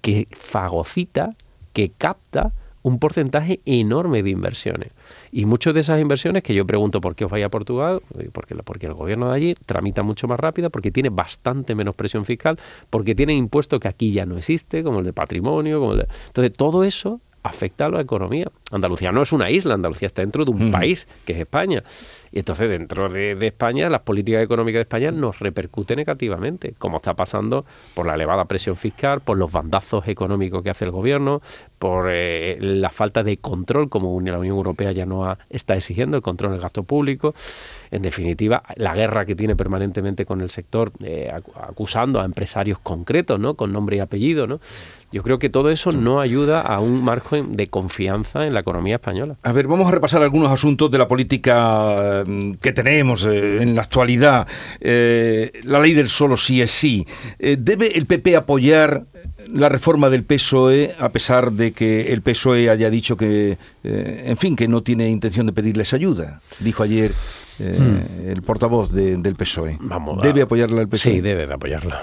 que 0.00 0.28
fagocita 0.30 1.30
que 1.72 1.90
capta 1.96 2.52
un 2.82 2.98
porcentaje 2.98 3.60
enorme 3.64 4.22
de 4.22 4.30
inversiones. 4.30 4.92
Y 5.30 5.44
muchas 5.44 5.74
de 5.74 5.80
esas 5.80 6.00
inversiones 6.00 6.42
que 6.42 6.54
yo 6.54 6.66
pregunto 6.66 7.00
por 7.00 7.14
qué 7.14 7.24
os 7.24 7.30
vais 7.30 7.44
a 7.44 7.48
Portugal, 7.48 8.02
porque, 8.32 8.54
porque 8.56 8.86
el 8.86 8.94
gobierno 8.94 9.28
de 9.30 9.36
allí 9.36 9.54
tramita 9.66 10.02
mucho 10.02 10.28
más 10.28 10.38
rápido, 10.38 10.70
porque 10.70 10.90
tiene 10.90 11.10
bastante 11.10 11.74
menos 11.74 11.94
presión 11.94 12.24
fiscal, 12.24 12.58
porque 12.90 13.14
tiene 13.14 13.34
impuestos 13.34 13.80
que 13.80 13.88
aquí 13.88 14.12
ya 14.12 14.26
no 14.26 14.36
existe, 14.36 14.82
como 14.82 15.00
el 15.00 15.04
de 15.04 15.12
patrimonio, 15.12 15.80
como 15.80 15.92
el 15.92 15.98
de... 15.98 16.08
Entonces, 16.26 16.52
todo 16.52 16.84
eso 16.84 17.20
afecta 17.42 17.86
a 17.86 17.88
la 17.90 18.00
economía. 18.00 18.46
Andalucía 18.70 19.12
no 19.12 19.22
es 19.22 19.32
una 19.32 19.50
isla, 19.50 19.74
Andalucía 19.74 20.06
está 20.06 20.22
dentro 20.22 20.44
de 20.44 20.52
un 20.52 20.70
país, 20.70 21.08
que 21.24 21.32
es 21.32 21.38
España. 21.40 21.82
Y 22.30 22.38
entonces 22.38 22.70
dentro 22.70 23.08
de, 23.08 23.32
España, 23.46 23.88
las 23.88 24.00
políticas 24.02 24.42
económicas 24.42 24.78
de 24.78 24.82
España 24.82 25.10
nos 25.10 25.40
repercuten 25.40 25.96
negativamente, 25.96 26.74
como 26.78 26.96
está 26.96 27.14
pasando 27.14 27.66
por 27.94 28.06
la 28.06 28.14
elevada 28.14 28.46
presión 28.46 28.76
fiscal, 28.76 29.20
por 29.20 29.36
los 29.36 29.52
bandazos 29.52 30.08
económicos 30.08 30.62
que 30.62 30.70
hace 30.70 30.84
el 30.84 30.92
gobierno, 30.92 31.42
por 31.78 32.08
eh, 32.10 32.56
la 32.60 32.90
falta 32.90 33.22
de 33.22 33.36
control, 33.36 33.88
como 33.90 34.18
la 34.20 34.38
Unión 34.38 34.56
Europea 34.56 34.92
ya 34.92 35.04
no 35.04 35.36
está 35.50 35.74
exigiendo, 35.74 36.16
el 36.16 36.22
control 36.22 36.52
del 36.52 36.60
gasto 36.60 36.84
público. 36.84 37.34
En 37.90 38.02
definitiva, 38.02 38.62
la 38.76 38.94
guerra 38.94 39.26
que 39.26 39.34
tiene 39.34 39.56
permanentemente 39.56 40.24
con 40.24 40.40
el 40.40 40.48
sector, 40.48 40.92
eh, 41.04 41.30
acusando 41.60 42.20
a 42.20 42.24
empresarios 42.24 42.78
concretos, 42.78 43.38
¿no? 43.38 43.54
con 43.54 43.72
nombre 43.72 43.96
y 43.96 44.00
apellido. 44.00 44.46
¿no? 44.46 44.60
Yo 45.12 45.22
creo 45.22 45.38
que 45.38 45.50
todo 45.50 45.70
eso 45.70 45.92
no 45.92 46.20
ayuda 46.20 46.60
a 46.60 46.80
un 46.80 47.04
margen 47.04 47.56
de 47.56 47.68
confianza 47.68 48.46
en 48.46 48.54
la 48.54 48.60
economía 48.60 48.96
española. 48.96 49.36
A 49.42 49.52
ver, 49.52 49.66
vamos 49.66 49.86
a 49.88 49.90
repasar 49.90 50.22
algunos 50.22 50.50
asuntos 50.50 50.90
de 50.90 50.98
la 50.98 51.06
política 51.06 52.24
mm, 52.26 52.52
que 52.54 52.72
tenemos 52.72 53.26
eh, 53.26 53.62
en 53.62 53.74
la 53.74 53.82
actualidad. 53.82 54.46
Eh, 54.80 55.52
la 55.64 55.80
ley 55.80 55.92
del 55.92 56.08
solo 56.08 56.36
sí 56.36 56.62
es 56.62 56.70
sí. 56.70 57.06
¿Debe 57.38 57.98
el 57.98 58.06
PP 58.06 58.36
apoyar 58.36 59.04
la 59.46 59.68
reforma 59.68 60.08
del 60.08 60.24
PSOE, 60.24 60.94
a 60.98 61.10
pesar 61.10 61.52
de 61.52 61.72
que 61.72 62.12
el 62.12 62.22
PSOE 62.22 62.70
haya 62.70 62.88
dicho 62.90 63.16
que, 63.16 63.58
en 63.82 64.36
fin, 64.36 64.56
que 64.56 64.68
no 64.68 64.82
tiene 64.82 65.08
intención 65.10 65.46
de 65.46 65.52
pedirles 65.52 65.92
ayuda? 65.92 66.40
Dijo 66.60 66.82
ayer 66.82 67.12
eh, 67.64 67.78
hmm. 67.78 68.28
el 68.28 68.42
portavoz 68.42 68.90
del 68.90 69.36
PSOE. 69.36 69.78
¿Debe 70.20 70.42
apoyarla 70.42 70.80
el 70.80 70.88
PSOE? 70.88 71.12
Sí, 71.12 71.20
debe 71.20 71.46
de 71.46 71.54
apoyarla. 71.54 72.02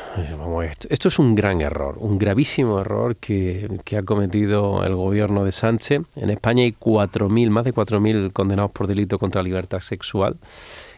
esto, 0.89 1.07
es 1.09 1.19
un 1.19 1.35
gran 1.35 1.59
error, 1.59 1.97
un 1.99 2.17
gravísimo 2.17 2.79
error 2.79 3.17
que, 3.17 3.67
ha 3.97 4.03
cometido 4.03 4.85
el 4.85 4.95
gobierno 4.95 5.43
de 5.43 5.51
Sánchez. 5.51 6.03
En 6.15 6.29
España 6.29 6.63
hay 6.63 6.71
4.000, 6.71 7.49
más 7.49 7.65
de 7.65 7.73
4.000 7.73 8.31
condenados 8.31 8.71
por 8.71 8.87
delito 8.87 9.19
contra 9.19 9.41
la 9.41 9.49
libertad 9.49 9.81
sexual. 9.81 10.37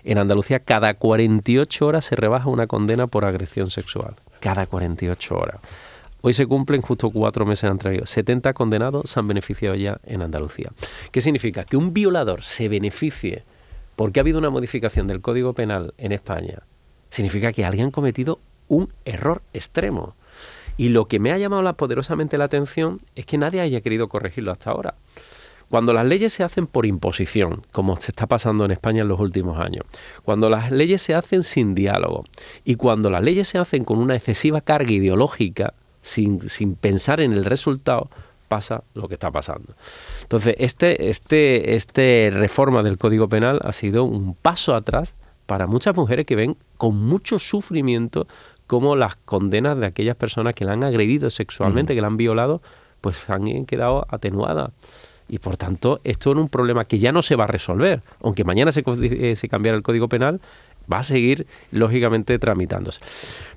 En 0.04 0.19
Andalucía 0.19 0.60
cada 0.60 0.93
48 0.93 1.88
horas 1.88 2.06
se 2.06 2.15
rebaja 2.15 2.47
una 2.47 2.67
condena 2.67 3.08
por 3.08 3.26
agresión 3.26 3.71
sexual. 3.71 4.15
Cada 4.41 4.67
48 4.67 5.36
horas. 5.36 5.60
Hoy 6.21 6.34
se 6.34 6.45
cumplen 6.45 6.84
justo 6.84 7.10
cuatro 7.10 7.47
meses 7.47 7.71
entre 7.71 8.06
70 8.06 8.54
condenados 8.54 9.10
se 9.10 9.19
han 9.19 9.28
beneficiado 9.28 9.76
ya 9.76 10.00
en 10.04 10.21
Andalucía. 10.21 10.71
¿Qué 11.12 11.19
significa? 11.19 11.63
Que 11.63 11.78
un 11.78 11.93
violador 11.93 12.43
se 12.43 12.69
beneficie 12.69 13.43
porque 14.02 14.20
ha 14.20 14.24
habido 14.24 14.40
una 14.40 14.50
modificación 14.50 15.06
del 15.06 15.22
Código 15.22 15.54
Penal 15.54 15.94
en 16.00 16.12
España, 16.12 16.64
significa 17.12 17.54
que 17.54 17.66
alguien 17.66 17.90
ha 17.90 17.92
cometido 17.92 18.40
un 18.68 18.92
error 19.06 19.44
extremo. 19.54 20.16
Y 20.76 20.90
lo 20.90 21.08
que 21.08 21.20
me 21.20 21.32
ha 21.32 21.38
llamado 21.38 21.72
poderosamente 21.76 22.40
la 22.40 22.46
atención 22.46 23.00
es 23.14 23.28
que 23.28 23.38
nadie 23.38 23.62
haya 23.62 23.82
querido 23.82 24.10
corregirlo 24.10 24.52
hasta 24.52 24.72
ahora. 24.72 24.96
Cuando 25.70 25.94
las 25.94 26.08
leyes 26.08 26.34
se 26.34 26.44
hacen 26.44 26.66
por 26.66 26.88
imposición, 26.88 27.64
como 27.72 27.96
se 27.96 28.10
está 28.10 28.26
pasando 28.26 28.66
en 28.66 28.72
España 28.72 29.04
en 29.04 29.08
los 29.08 29.20
últimos 29.20 29.60
años, 29.60 29.86
cuando 30.24 30.50
las 30.50 30.72
leyes 30.72 31.04
se 31.04 31.14
hacen 31.14 31.44
sin 31.44 31.76
diálogo 31.76 32.24
y 32.66 32.78
cuando 32.78 33.12
las 33.12 33.22
leyes 33.22 33.50
se 33.50 33.60
hacen 33.60 33.86
con 33.86 34.00
una 34.00 34.16
excesiva 34.16 34.62
carga 34.62 34.94
ideológica, 34.94 35.76
sin, 36.02 36.42
sin 36.50 36.74
pensar 36.74 37.22
en 37.22 37.34
el 37.34 37.46
resultado, 37.46 38.10
pasa 38.52 38.84
lo 38.96 39.08
que 39.08 39.14
está 39.14 39.32
pasando. 39.32 39.74
Entonces, 40.24 40.56
este, 40.58 41.08
este, 41.08 41.74
este 41.76 42.32
reforma 42.34 42.84
del 42.84 42.98
Código 42.98 43.30
Penal 43.30 43.62
ha 43.64 43.72
sido 43.72 44.04
un 44.04 44.36
paso 44.36 44.76
atrás 44.76 45.16
para 45.46 45.68
muchas 45.68 45.96
mujeres 45.96 46.26
que 46.28 46.36
ven 46.36 46.58
con 46.76 46.98
mucho 46.98 47.40
sufrimiento 47.40 48.28
cómo 48.68 48.98
las 48.98 49.16
condenas 49.16 49.78
de 49.78 49.86
aquellas 49.86 50.18
personas 50.18 50.54
que 50.54 50.66
la 50.66 50.74
han 50.74 50.84
agredido 50.84 51.30
sexualmente, 51.30 51.96
que 51.96 52.02
la 52.02 52.08
han 52.08 52.18
violado, 52.18 52.62
pues 53.00 53.30
han 53.30 53.66
quedado 53.66 54.06
atenuadas. 54.10 54.72
Y 55.30 55.40
por 55.40 55.56
tanto, 55.56 56.02
esto 56.04 56.32
es 56.32 56.38
un 56.38 56.50
problema 56.50 56.84
que 56.84 57.00
ya 57.00 57.14
no 57.14 57.22
se 57.22 57.38
va 57.38 57.46
a 57.46 57.48
resolver. 57.48 58.02
Aunque 58.22 58.44
mañana 58.44 58.74
se, 58.74 58.84
eh, 58.86 59.38
se 59.38 59.48
cambiara 59.48 59.78
el 59.78 59.84
Código 59.84 60.10
Penal, 60.10 60.42
va 60.91 61.00
a 61.00 61.04
seguir 61.04 61.48
lógicamente 61.72 62.38
tramitándose. 62.39 63.00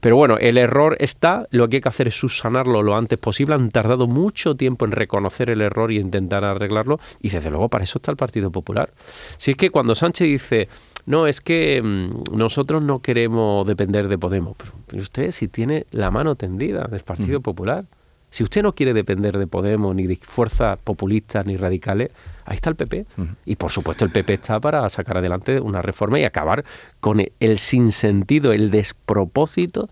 Pero 0.00 0.16
bueno, 0.16 0.36
el 0.38 0.58
error 0.58 0.96
está, 1.00 1.46
lo 1.50 1.68
que 1.68 1.76
hay 1.76 1.80
que 1.82 1.88
hacer 1.88 2.08
es 2.08 2.14
subsanarlo 2.14 2.82
lo 2.82 2.96
antes 2.96 3.18
posible. 3.18 3.54
Han 3.54 3.70
tardado 3.70 4.06
mucho 4.06 4.54
tiempo 4.54 4.84
en 4.84 4.92
reconocer 4.92 5.50
el 5.50 5.60
error 5.60 5.92
y 5.92 5.98
intentar 5.98 6.44
arreglarlo 6.44 7.00
y 7.20 7.30
desde 7.30 7.50
luego 7.50 7.68
para 7.68 7.84
eso 7.84 7.98
está 7.98 8.10
el 8.10 8.16
Partido 8.16 8.50
Popular. 8.50 8.90
Si 9.36 9.52
es 9.52 9.56
que 9.56 9.70
cuando 9.70 9.94
Sánchez 9.94 10.26
dice, 10.26 10.68
no, 11.06 11.26
es 11.26 11.40
que 11.40 11.82
mm, 11.82 12.36
nosotros 12.36 12.82
no 12.82 13.00
queremos 13.00 13.66
depender 13.66 14.08
de 14.08 14.18
Podemos, 14.18 14.56
pero, 14.86 15.02
usted 15.02 15.30
si 15.32 15.48
tiene 15.48 15.86
la 15.90 16.10
mano 16.10 16.34
tendida 16.34 16.84
del 16.84 17.00
Partido 17.00 17.40
Popular, 17.40 17.84
si 18.30 18.42
usted 18.42 18.62
no 18.62 18.74
quiere 18.74 18.94
depender 18.94 19.38
de 19.38 19.46
Podemos, 19.46 19.94
ni 19.94 20.06
de 20.06 20.16
fuerzas 20.16 20.78
populistas, 20.82 21.46
ni 21.46 21.56
radicales, 21.56 22.10
ahí 22.44 22.56
está 22.56 22.70
el 22.70 22.76
PP. 22.76 23.06
Y 23.46 23.56
por 23.56 23.70
supuesto 23.70 24.04
el 24.04 24.10
PP 24.10 24.34
está 24.34 24.60
para 24.60 24.88
sacar 24.88 25.18
adelante 25.18 25.60
una 25.60 25.82
reforma 25.82 26.18
y 26.18 26.24
acabar 26.24 26.64
con 27.00 27.24
el 27.40 27.58
sinsentido, 27.58 28.52
el 28.52 28.70
despropósito 28.70 29.88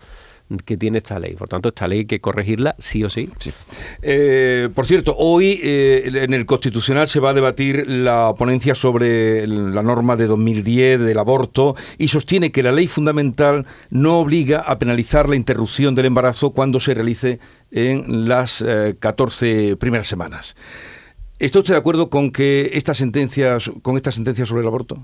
que 0.65 0.77
tiene 0.77 0.99
esta 0.99 1.19
ley. 1.19 1.35
Por 1.35 1.47
tanto, 1.47 1.69
esta 1.69 1.87
ley 1.87 1.99
hay 1.99 2.05
que 2.05 2.19
corregirla 2.19 2.75
sí 2.77 3.03
o 3.03 3.09
sí. 3.09 3.29
Eh, 4.01 4.69
por 4.73 4.85
cierto, 4.85 5.15
hoy 5.17 5.59
eh, 5.63 6.03
en 6.05 6.33
el 6.33 6.45
Constitucional 6.45 7.07
se 7.07 7.19
va 7.19 7.31
a 7.31 7.33
debatir 7.33 7.89
la 7.89 8.33
ponencia 8.37 8.75
sobre 8.75 9.47
la 9.47 9.81
norma 9.81 10.15
de 10.15 10.27
2010 10.27 11.01
del 11.01 11.17
aborto 11.17 11.75
y 11.97 12.09
sostiene 12.09 12.51
que 12.51 12.63
la 12.63 12.71
ley 12.71 12.87
fundamental 12.87 13.65
no 13.89 14.19
obliga 14.19 14.59
a 14.59 14.77
penalizar 14.77 15.29
la 15.29 15.35
interrupción 15.35 15.95
del 15.95 16.05
embarazo 16.05 16.51
cuando 16.51 16.79
se 16.79 16.93
realice 16.93 17.39
en 17.71 18.27
las 18.27 18.63
14 18.99 19.69
eh, 19.69 19.75
primeras 19.75 20.07
semanas. 20.07 20.55
¿Está 21.43 21.59
usted 21.59 21.73
de 21.73 21.79
acuerdo 21.79 22.09
con 22.09 22.31
que 22.31 22.71
estas 22.73 22.97
sentencias, 22.97 23.69
con 23.81 23.97
esta 23.97 24.13
sentencia 24.13 24.45
sobre 24.45 24.61
el 24.61 24.67
aborto? 24.67 24.97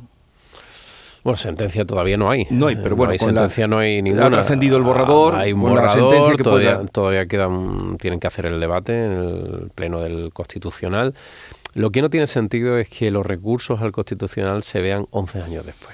Bueno, 1.22 1.38
sentencia 1.38 1.86
todavía 1.86 2.16
no 2.16 2.32
hay. 2.32 2.48
No 2.50 2.68
hay, 2.68 2.78
pero 2.78 2.96
bueno, 2.96 3.12
con 3.18 3.20
sentencia 3.20 3.68
no 3.68 3.80
hay 3.80 4.02
ninguna. 4.02 4.28
Ha 4.28 4.32
trascendido 4.32 4.78
el 4.78 4.84
borrador. 4.84 5.36
hay 5.36 5.52
un 5.52 5.60
borrador, 5.60 6.42
todavía, 6.42 6.86
todavía 6.86 7.26
quedan, 7.26 7.98
tienen 7.98 8.22
que 8.22 8.28
hacer 8.28 8.46
el 8.46 8.58
debate 8.62 8.94
en 8.94 9.12
el 9.12 9.72
pleno 9.76 10.00
del 10.00 10.32
Constitucional. 10.32 11.14
Lo 11.74 11.92
que 11.92 12.02
no 12.02 12.10
tiene 12.10 12.26
sentido 12.26 12.78
es 12.78 12.88
que 12.88 13.12
los 13.12 13.26
recursos 13.26 13.82
al 13.82 13.92
Constitucional 13.92 14.64
se 14.64 14.80
vean 14.80 15.08
11 15.12 15.42
años 15.42 15.66
después. 15.66 15.94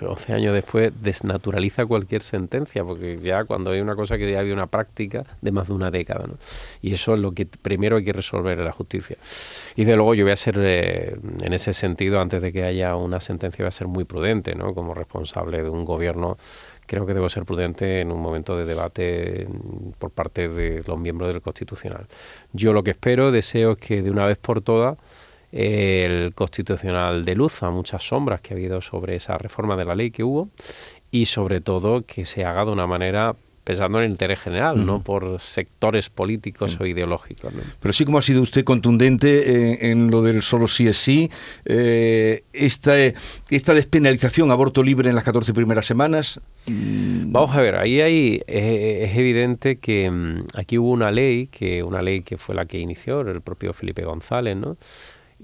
11 0.00 0.32
años 0.32 0.54
después 0.54 0.92
desnaturaliza 1.00 1.86
cualquier 1.86 2.22
sentencia, 2.22 2.84
porque 2.84 3.18
ya 3.22 3.44
cuando 3.44 3.70
hay 3.70 3.80
una 3.80 3.96
cosa 3.96 4.18
que 4.18 4.30
ya 4.30 4.40
había 4.40 4.52
una 4.52 4.66
práctica 4.66 5.24
de 5.40 5.52
más 5.52 5.68
de 5.68 5.74
una 5.74 5.90
década, 5.90 6.26
¿no? 6.26 6.34
Y 6.80 6.92
eso 6.92 7.14
es 7.14 7.20
lo 7.20 7.32
que 7.32 7.46
primero 7.46 7.96
hay 7.96 8.04
que 8.04 8.12
resolver 8.12 8.58
en 8.58 8.64
la 8.64 8.72
justicia. 8.72 9.16
Y 9.76 9.84
de 9.84 9.96
luego 9.96 10.14
yo 10.14 10.24
voy 10.24 10.32
a 10.32 10.36
ser, 10.36 10.56
eh, 10.58 11.16
en 11.40 11.52
ese 11.52 11.72
sentido, 11.72 12.20
antes 12.20 12.42
de 12.42 12.52
que 12.52 12.64
haya 12.64 12.96
una 12.96 13.20
sentencia, 13.20 13.64
voy 13.64 13.68
a 13.68 13.72
ser 13.72 13.86
muy 13.86 14.04
prudente, 14.04 14.54
¿no? 14.54 14.74
Como 14.74 14.94
responsable 14.94 15.62
de 15.62 15.68
un 15.68 15.84
gobierno 15.84 16.36
creo 16.86 17.06
que 17.06 17.14
debo 17.14 17.28
ser 17.30 17.44
prudente 17.44 18.00
en 18.00 18.12
un 18.12 18.20
momento 18.20 18.56
de 18.56 18.66
debate 18.66 19.46
por 19.98 20.10
parte 20.10 20.48
de 20.48 20.82
los 20.86 20.98
miembros 20.98 21.32
del 21.32 21.40
Constitucional. 21.40 22.06
Yo 22.52 22.72
lo 22.72 22.82
que 22.82 22.90
espero, 22.90 23.30
deseo 23.30 23.76
que 23.76 24.02
de 24.02 24.10
una 24.10 24.26
vez 24.26 24.36
por 24.36 24.60
todas 24.60 24.98
el 25.52 26.34
constitucional 26.34 27.24
de 27.24 27.34
luz 27.34 27.62
a 27.62 27.70
muchas 27.70 28.02
sombras 28.02 28.40
que 28.40 28.54
ha 28.54 28.56
habido 28.56 28.80
sobre 28.80 29.16
esa 29.16 29.38
reforma 29.38 29.76
de 29.76 29.84
la 29.84 29.94
ley 29.94 30.10
que 30.10 30.24
hubo 30.24 30.48
y 31.10 31.26
sobre 31.26 31.60
todo 31.60 32.02
que 32.06 32.24
se 32.24 32.44
haga 32.44 32.64
de 32.64 32.72
una 32.72 32.86
manera 32.86 33.36
pensando 33.64 33.98
en 33.98 34.04
el 34.04 34.10
interés 34.10 34.40
general, 34.40 34.84
no 34.84 35.02
por 35.02 35.38
sectores 35.40 36.10
políticos 36.10 36.78
o 36.80 36.86
ideológicos. 36.86 37.52
Pero 37.78 37.92
sí 37.92 38.04
como 38.04 38.18
ha 38.18 38.22
sido 38.22 38.42
usted 38.42 38.64
contundente 38.64 39.90
en, 39.90 40.10
lo 40.10 40.22
del 40.22 40.42
solo 40.42 40.66
sí 40.66 40.88
es 40.88 40.96
sí, 40.96 41.30
eh, 41.64 42.42
esta, 42.52 42.94
esta 43.50 43.74
despenalización, 43.74 44.50
aborto 44.50 44.82
libre 44.82 45.10
en 45.10 45.14
las 45.14 45.24
14 45.24 45.54
primeras 45.54 45.86
semanas. 45.86 46.40
Mm. 46.66 47.30
Vamos 47.30 47.54
a 47.56 47.60
ver, 47.60 47.76
ahí 47.76 48.00
hay, 48.00 48.42
es, 48.48 49.16
evidente 49.16 49.76
que 49.76 50.10
mm, 50.10 50.46
aquí 50.54 50.78
hubo 50.78 50.90
una 50.90 51.12
ley, 51.12 51.46
que 51.46 51.84
una 51.84 52.02
ley 52.02 52.22
que 52.22 52.38
fue 52.38 52.56
la 52.56 52.66
que 52.66 52.78
inició 52.78 53.20
el 53.20 53.42
propio 53.42 53.72
Felipe 53.72 54.02
González, 54.04 54.56
¿no? 54.56 54.76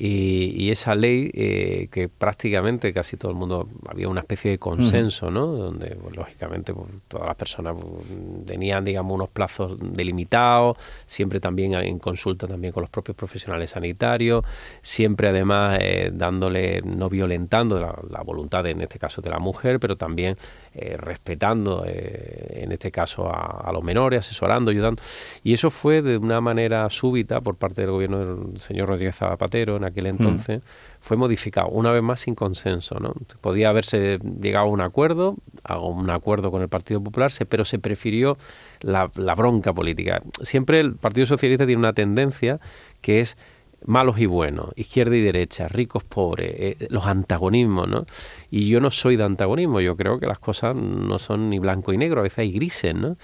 Y, 0.00 0.70
esa 0.70 0.94
ley, 0.94 1.28
eh, 1.34 1.88
que 1.90 2.08
prácticamente 2.08 2.92
casi 2.92 3.16
todo 3.16 3.32
el 3.32 3.36
mundo, 3.36 3.68
había 3.88 4.08
una 4.08 4.20
especie 4.20 4.52
de 4.52 4.58
consenso, 4.58 5.28
¿no? 5.28 5.46
Donde, 5.48 5.96
pues, 5.96 6.14
lógicamente, 6.14 6.72
pues, 6.72 6.86
todas 7.08 7.26
las 7.26 7.34
personas 7.34 7.74
pues, 7.74 8.46
tenían, 8.46 8.84
digamos, 8.84 9.12
unos 9.12 9.28
plazos 9.28 9.76
delimitados, 9.80 10.76
siempre 11.04 11.40
también 11.40 11.74
en 11.74 11.98
consulta 11.98 12.46
también 12.46 12.72
con 12.72 12.82
los 12.82 12.90
propios 12.90 13.16
profesionales 13.16 13.70
sanitarios, 13.70 14.44
siempre 14.82 15.30
además 15.30 15.78
eh, 15.80 16.10
dándole, 16.12 16.80
no 16.82 17.08
violentando 17.08 17.80
la, 17.80 18.22
voluntad, 18.22 18.64
en 18.66 18.82
este 18.82 19.00
caso, 19.00 19.20
de 19.20 19.30
la 19.30 19.40
mujer, 19.40 19.80
pero 19.80 19.96
también 19.96 20.36
eh, 20.80 20.96
respetando, 20.96 21.84
en 21.86 22.72
este 22.72 22.90
caso, 22.90 23.28
a, 23.28 23.62
a, 23.64 23.72
los 23.72 23.82
menores, 23.82 24.20
asesorando, 24.20 24.70
ayudando. 24.70 25.02
Y 25.42 25.52
eso 25.52 25.70
fue 25.70 26.02
de 26.02 26.16
una 26.16 26.40
manera 26.40 26.88
súbita 26.90 27.40
por 27.40 27.56
parte 27.56 27.82
del 27.82 27.90
gobierno 27.90 28.18
del 28.18 28.58
señor 28.58 28.88
Rodríguez 28.88 29.16
Zapatero, 29.16 29.76
en 29.76 29.84
aquel 29.84 30.06
entonces, 30.06 30.62
fue 31.00 31.16
modificado, 31.16 31.68
una 31.68 31.90
vez 31.90 32.02
más 32.02 32.20
sin 32.20 32.34
consenso. 32.34 32.98
¿no? 33.00 33.14
Podía 33.40 33.70
haberse 33.70 34.18
llegado 34.40 34.66
a 34.66 34.70
un 34.70 34.80
acuerdo, 34.80 35.36
a 35.64 35.78
un 35.78 36.10
acuerdo 36.10 36.50
con 36.50 36.62
el 36.62 36.68
Partido 36.68 37.02
Popular, 37.02 37.30
pero 37.48 37.64
se 37.64 37.78
prefirió 37.78 38.36
la, 38.80 39.10
la 39.16 39.34
bronca 39.34 39.72
política. 39.72 40.22
Siempre 40.40 40.80
el 40.80 40.94
Partido 40.94 41.26
Socialista 41.26 41.66
tiene 41.66 41.80
una 41.80 41.92
tendencia 41.92 42.60
que 43.00 43.20
es 43.20 43.36
malos 43.84 44.18
y 44.18 44.26
buenos, 44.26 44.70
izquierda 44.76 45.16
y 45.16 45.20
derecha, 45.22 45.68
ricos, 45.68 46.04
pobres, 46.04 46.52
eh, 46.56 46.86
los 46.90 47.06
antagonismos, 47.06 47.88
¿no? 47.88 48.06
Y 48.50 48.68
yo 48.68 48.80
no 48.80 48.90
soy 48.90 49.16
de 49.16 49.24
antagonismo, 49.24 49.80
yo 49.80 49.96
creo 49.96 50.18
que 50.18 50.26
las 50.26 50.38
cosas 50.38 50.74
no 50.74 51.18
son 51.18 51.50
ni 51.50 51.58
blanco 51.58 51.92
y 51.92 51.98
negro, 51.98 52.20
a 52.20 52.24
veces 52.24 52.40
hay 52.40 52.52
grises, 52.52 52.94
¿no? 52.94 53.16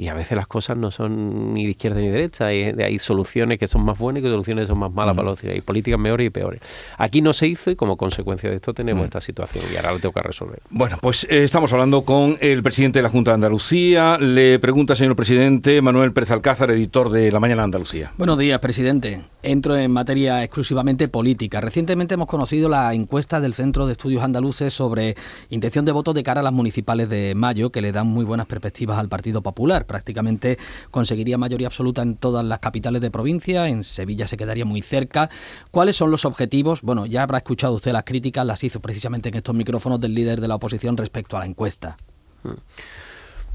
Y 0.00 0.08
a 0.08 0.14
veces 0.14 0.34
las 0.34 0.46
cosas 0.46 0.78
no 0.78 0.90
son 0.90 1.52
ni 1.52 1.66
de 1.66 1.72
izquierda 1.72 2.00
ni 2.00 2.06
de 2.06 2.12
derecha, 2.12 2.46
hay, 2.46 2.62
hay 2.62 2.98
soluciones 2.98 3.58
que 3.58 3.68
son 3.68 3.84
más 3.84 3.98
buenas 3.98 4.22
y 4.22 4.26
soluciones 4.26 4.62
que 4.62 4.68
son 4.68 4.78
más 4.78 4.90
malas 4.90 5.14
para 5.14 5.28
los 5.28 5.44
hay 5.44 5.60
políticas 5.60 6.00
mejores 6.00 6.26
y 6.26 6.30
peores. 6.30 6.62
Aquí 6.96 7.20
no 7.20 7.34
se 7.34 7.46
hizo 7.46 7.70
y 7.70 7.76
como 7.76 7.98
consecuencia 7.98 8.48
de 8.48 8.56
esto 8.56 8.72
tenemos 8.72 9.04
esta 9.04 9.20
situación 9.20 9.62
y 9.70 9.76
ahora 9.76 9.92
lo 9.92 9.98
tengo 9.98 10.14
que 10.14 10.22
resolver. 10.22 10.60
Bueno, 10.70 10.96
pues 11.02 11.24
eh, 11.24 11.44
estamos 11.44 11.70
hablando 11.74 12.02
con 12.02 12.38
el 12.40 12.62
presidente 12.62 13.00
de 13.00 13.02
la 13.02 13.10
Junta 13.10 13.32
de 13.32 13.34
Andalucía. 13.34 14.16
Le 14.18 14.58
pregunta, 14.58 14.96
señor 14.96 15.16
presidente, 15.16 15.82
Manuel 15.82 16.14
Pérez 16.14 16.30
Alcázar, 16.30 16.70
editor 16.70 17.10
de 17.10 17.30
La 17.30 17.38
Mañana 17.38 17.64
Andalucía. 17.64 18.12
Buenos 18.16 18.38
días, 18.38 18.58
presidente. 18.58 19.20
Entro 19.42 19.76
en 19.76 19.90
materia 19.90 20.42
exclusivamente 20.42 21.08
política. 21.08 21.60
Recientemente 21.60 22.14
hemos 22.14 22.26
conocido 22.26 22.70
la 22.70 22.94
encuesta 22.94 23.38
del 23.38 23.52
Centro 23.52 23.84
de 23.84 23.92
Estudios 23.92 24.22
Andaluces 24.22 24.72
sobre 24.72 25.14
intención 25.50 25.84
de 25.84 25.92
voto 25.92 26.14
de 26.14 26.22
cara 26.22 26.40
a 26.40 26.44
las 26.44 26.52
municipales 26.54 27.10
de 27.10 27.34
mayo, 27.34 27.70
que 27.70 27.82
le 27.82 27.92
dan 27.92 28.06
muy 28.06 28.24
buenas 28.24 28.46
perspectivas 28.46 28.98
al 28.98 29.10
Partido 29.10 29.42
Popular 29.42 29.86
prácticamente 29.90 30.56
conseguiría 30.92 31.36
mayoría 31.36 31.66
absoluta 31.66 32.00
en 32.02 32.14
todas 32.14 32.44
las 32.44 32.60
capitales 32.60 33.02
de 33.02 33.10
provincia, 33.10 33.66
en 33.66 33.82
Sevilla 33.82 34.28
se 34.28 34.36
quedaría 34.36 34.64
muy 34.64 34.82
cerca. 34.82 35.28
¿Cuáles 35.72 35.96
son 35.96 36.12
los 36.12 36.24
objetivos? 36.24 36.82
Bueno, 36.82 37.06
ya 37.06 37.24
habrá 37.24 37.38
escuchado 37.38 37.74
usted 37.74 37.90
las 37.90 38.04
críticas, 38.04 38.46
las 38.46 38.62
hizo 38.62 38.78
precisamente 38.78 39.30
en 39.30 39.34
estos 39.34 39.56
micrófonos 39.56 40.00
del 40.00 40.14
líder 40.14 40.40
de 40.40 40.46
la 40.46 40.54
oposición 40.54 40.96
respecto 40.96 41.36
a 41.36 41.40
la 41.40 41.46
encuesta. 41.46 41.96
Hmm. 42.44 42.54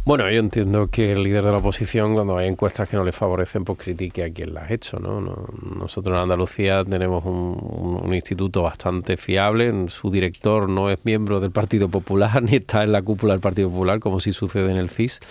Bueno, 0.06 0.30
yo 0.30 0.40
entiendo 0.40 0.88
que 0.92 1.14
el 1.14 1.24
líder 1.24 1.44
de 1.46 1.52
la 1.52 1.58
oposición, 1.58 2.14
cuando 2.14 2.38
hay 2.38 2.48
encuestas 2.48 2.88
que 2.88 2.96
no 2.96 3.04
le 3.04 3.12
favorecen, 3.12 3.66
pues 3.66 3.80
critique 3.80 4.24
a 4.24 4.32
quien 4.32 4.54
las 4.54 4.70
ha 4.70 4.74
hecho. 4.76 5.00
¿no? 5.00 5.20
nosotros 5.20 6.16
en 6.16 6.22
Andalucía 6.22 6.84
tenemos 6.86 7.26
un, 7.26 8.14
instituto 8.14 8.62
bastante 8.62 9.18
fiable. 9.18 9.90
Su 9.90 10.12
director 10.12 10.70
no 10.70 10.92
es 10.92 11.04
miembro 11.06 11.40
del 11.40 11.50
Partido 11.50 11.90
Popular 11.90 12.44
ni 12.44 12.58
está 12.58 12.84
en 12.84 12.92
la 12.92 13.02
cúpula 13.02 13.34
del 13.34 13.42
Partido 13.42 13.72
Popular, 13.72 14.00
como 14.00 14.20
si 14.20 14.32
sucede 14.32 14.70
en 14.70 14.78
el 14.78 14.92
CIS. 14.92 15.22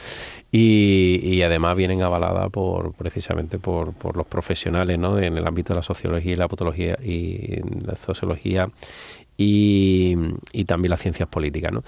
Y, 0.51 1.41
además 1.43 1.77
vienen 1.77 2.03
avaladas 2.03 2.51
por 2.51 2.95
precisamente 2.95 3.61
por, 3.61 3.93
por 3.93 4.17
los 4.17 4.27
profesionales 4.27 4.99
¿no? 4.99 5.21
en 5.21 5.39
el 5.39 5.47
ámbito 5.47 5.73
de 5.73 5.77
la 5.77 5.83
sociología 5.85 6.33
y 6.33 6.37
la 6.37 6.49
patología 6.49 6.99
y 7.01 7.61
la 7.85 7.95
sociología 7.95 8.69
y, 9.37 10.17
también 10.67 10.91
las 10.91 11.01
ciencias 11.01 11.29
políticas. 11.29 11.73
¿no? 11.73 11.83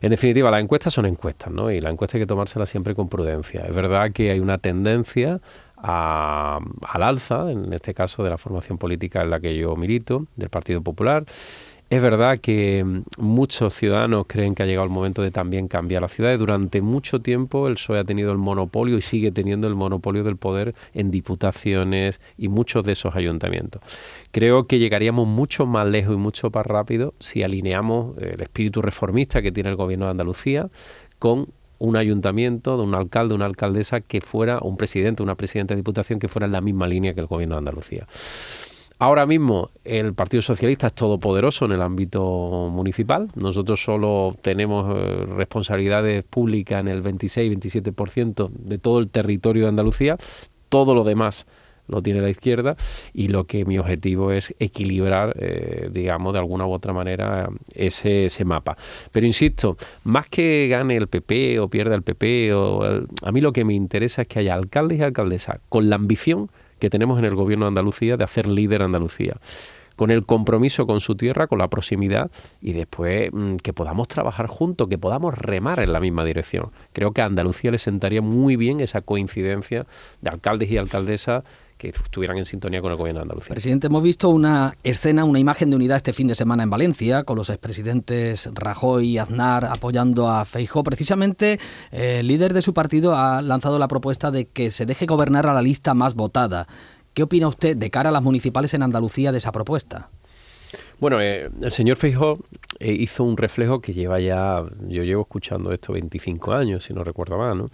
En 0.00 0.10
definitiva, 0.10 0.50
las 0.50 0.62
encuestas 0.62 0.94
son 0.94 1.06
encuestas, 1.06 1.52
¿no? 1.52 1.70
y 1.70 1.80
la 1.80 1.90
encuesta 1.90 2.16
hay 2.16 2.22
que 2.22 2.26
tomárselas 2.26 2.68
siempre 2.68 2.94
con 2.94 3.08
prudencia. 3.08 3.62
Es 3.66 3.74
verdad 3.74 4.12
que 4.12 4.30
hay 4.30 4.40
una 4.40 4.58
tendencia 4.58 5.40
al 5.76 7.02
alza, 7.02 7.50
en 7.50 7.72
este 7.72 7.94
caso 7.94 8.24
de 8.24 8.30
la 8.30 8.38
formación 8.38 8.78
política 8.78 9.22
en 9.22 9.30
la 9.30 9.40
que 9.40 9.56
yo 9.56 9.76
milito, 9.76 10.26
del 10.34 10.48
Partido 10.48 10.82
Popular, 10.82 11.24
Es 11.88 12.02
verdad 12.02 12.38
que 12.38 12.82
mm, 12.84 13.02
muchos 13.18 13.74
ciudadanos 13.74 14.26
creen 14.26 14.56
que 14.56 14.64
ha 14.64 14.66
llegado 14.66 14.84
el 14.84 14.92
momento 14.92 15.22
de 15.22 15.30
también 15.30 15.68
cambiar 15.68 16.02
la 16.02 16.08
ciudad. 16.08 16.36
Durante 16.36 16.82
mucho 16.82 17.20
tiempo 17.20 17.68
el 17.68 17.74
PSOE 17.74 18.00
ha 18.00 18.04
tenido 18.04 18.32
el 18.32 18.38
monopolio 18.38 18.98
y 18.98 19.02
sigue 19.02 19.30
teniendo 19.30 19.68
el 19.68 19.76
monopolio 19.76 20.24
del 20.24 20.36
poder 20.36 20.74
en 20.94 21.12
diputaciones 21.12 22.20
y 22.36 22.48
muchos 22.48 22.84
de 22.84 22.92
esos 22.92 23.14
ayuntamientos. 23.14 23.82
Creo 24.32 24.66
que 24.66 24.80
llegaríamos 24.80 25.28
mucho 25.28 25.64
más 25.64 25.86
lejos 25.86 26.14
y 26.14 26.18
mucho 26.18 26.50
más 26.52 26.66
rápido 26.66 27.14
si 27.20 27.44
alineamos 27.44 28.18
el 28.18 28.40
espíritu 28.40 28.82
reformista 28.82 29.40
que 29.40 29.52
tiene 29.52 29.70
el 29.70 29.76
gobierno 29.76 30.06
de 30.06 30.10
Andalucía 30.10 30.68
con 31.20 31.48
un 31.78 31.96
ayuntamiento, 31.96 32.76
de 32.76 32.82
un 32.82 32.94
alcalde, 32.94 33.34
una 33.34 33.44
alcaldesa 33.44 34.00
que 34.00 34.20
fuera, 34.20 34.58
un 34.60 34.76
presidente, 34.76 35.22
una 35.22 35.36
presidenta 35.36 35.74
de 35.74 35.80
diputación 35.80 36.18
que 36.18 36.26
fuera 36.26 36.46
en 36.46 36.52
la 36.52 36.60
misma 36.60 36.88
línea 36.88 37.14
que 37.14 37.20
el 37.20 37.26
gobierno 37.26 37.54
de 37.54 37.58
Andalucía. 37.58 38.06
Ahora 38.98 39.26
mismo 39.26 39.68
el 39.84 40.14
Partido 40.14 40.40
Socialista 40.40 40.86
es 40.86 40.94
todopoderoso 40.94 41.66
en 41.66 41.72
el 41.72 41.82
ámbito 41.82 42.70
municipal. 42.72 43.28
Nosotros 43.34 43.82
solo 43.82 44.34
tenemos 44.40 44.86
eh, 44.96 45.26
responsabilidades 45.26 46.24
públicas 46.24 46.80
en 46.80 46.88
el 46.88 47.02
26-27% 47.02 48.48
de 48.48 48.78
todo 48.78 48.98
el 49.00 49.08
territorio 49.10 49.64
de 49.64 49.68
Andalucía. 49.68 50.16
Todo 50.70 50.94
lo 50.94 51.04
demás 51.04 51.46
lo 51.88 52.02
tiene 52.02 52.22
la 52.22 52.30
izquierda 52.30 52.74
y 53.12 53.28
lo 53.28 53.44
que 53.44 53.66
mi 53.66 53.78
objetivo 53.78 54.32
es 54.32 54.54
equilibrar, 54.58 55.36
eh, 55.38 55.90
digamos, 55.92 56.32
de 56.32 56.38
alguna 56.38 56.66
u 56.66 56.72
otra 56.72 56.94
manera 56.94 57.50
ese, 57.74 58.28
mapa. 58.46 58.78
Pero 59.12 59.26
insisto, 59.26 59.76
más 60.04 60.28
que 60.30 60.68
gane 60.68 60.96
el 60.96 61.06
PP 61.08 61.60
o 61.60 61.68
pierda 61.68 61.94
el 61.94 62.02
PP, 62.02 62.54
o 62.54 62.82
a 63.22 63.32
mí 63.32 63.42
lo 63.42 63.52
que 63.52 63.64
me 63.64 63.74
interesa 63.74 64.22
es 64.22 64.28
que 64.28 64.38
haya 64.38 64.54
alcaldes 64.54 64.98
y 64.98 65.02
alcaldesas 65.02 65.60
con 65.68 65.90
la 65.90 65.96
ambición 65.96 66.50
que 66.78 66.90
tenemos 66.90 67.18
en 67.18 67.24
el 67.24 67.34
gobierno 67.34 67.64
de 67.66 67.68
Andalucía 67.68 68.16
de 68.16 68.24
hacer 68.24 68.46
líder 68.46 68.82
Andalucía 68.82 69.36
con 69.96 70.10
el 70.10 70.24
compromiso 70.24 70.86
con 70.86 71.00
su 71.00 71.16
tierra, 71.16 71.46
con 71.46 71.58
la 71.58 71.68
proximidad 71.68 72.30
y 72.60 72.72
después 72.74 73.30
mm, 73.32 73.56
que 73.56 73.72
podamos 73.72 74.08
trabajar 74.08 74.46
juntos, 74.46 74.88
que 74.88 74.98
podamos 74.98 75.36
remar 75.36 75.80
en 75.80 75.92
la 75.92 76.00
misma 76.00 76.24
dirección. 76.24 76.70
Creo 76.92 77.12
que 77.12 77.22
a 77.22 77.24
Andalucía 77.24 77.70
le 77.70 77.78
sentaría 77.78 78.22
muy 78.22 78.56
bien 78.56 78.80
esa 78.80 79.00
coincidencia 79.00 79.86
de 80.20 80.30
alcaldes 80.30 80.70
y 80.70 80.76
alcaldesas 80.76 81.44
que 81.76 81.88
estuvieran 81.88 82.38
en 82.38 82.44
sintonía 82.44 82.80
con 82.80 82.90
el 82.90 82.96
gobierno 82.96 83.20
de 83.20 83.22
Andalucía. 83.22 83.54
Presidente, 83.54 83.88
hemos 83.88 84.02
visto 84.02 84.28
una 84.28 84.76
escena, 84.82 85.24
una 85.24 85.38
imagen 85.38 85.70
de 85.70 85.76
unidad 85.76 85.98
este 85.98 86.12
fin 86.12 86.26
de 86.26 86.34
semana 86.34 86.62
en 86.62 86.70
Valencia, 86.70 87.24
con 87.24 87.36
los 87.36 87.50
expresidentes 87.50 88.48
Rajoy 88.52 89.08
y 89.08 89.18
Aznar 89.18 89.64
apoyando 89.66 90.28
a 90.28 90.44
Feijó. 90.44 90.82
Precisamente, 90.82 91.58
eh, 91.92 92.18
el 92.20 92.28
líder 92.28 92.54
de 92.54 92.62
su 92.62 92.72
partido 92.72 93.16
ha 93.16 93.42
lanzado 93.42 93.78
la 93.78 93.88
propuesta 93.88 94.30
de 94.30 94.46
que 94.46 94.70
se 94.70 94.86
deje 94.86 95.06
gobernar 95.06 95.46
a 95.46 95.54
la 95.54 95.62
lista 95.62 95.94
más 95.94 96.14
votada. 96.14 96.66
¿Qué 97.16 97.22
opina 97.22 97.48
usted 97.48 97.76
de 97.76 97.90
cara 97.90 98.10
a 98.10 98.12
las 98.12 98.22
municipales 98.22 98.74
en 98.74 98.82
Andalucía 98.82 99.32
de 99.32 99.38
esa 99.38 99.50
propuesta? 99.50 100.10
Bueno, 100.98 101.20
eh, 101.20 101.50
el 101.60 101.70
señor 101.70 101.96
Feijó 101.96 102.38
eh, 102.78 102.92
hizo 102.92 103.24
un 103.24 103.36
reflejo 103.36 103.80
que 103.80 103.92
lleva 103.92 104.18
ya, 104.20 104.62
yo 104.88 105.02
llevo 105.02 105.22
escuchando 105.22 105.72
esto 105.72 105.92
25 105.92 106.52
años, 106.52 106.84
si 106.84 106.94
no 106.94 107.04
recuerdo 107.04 107.38
mal, 107.38 107.58
¿no? 107.58 107.70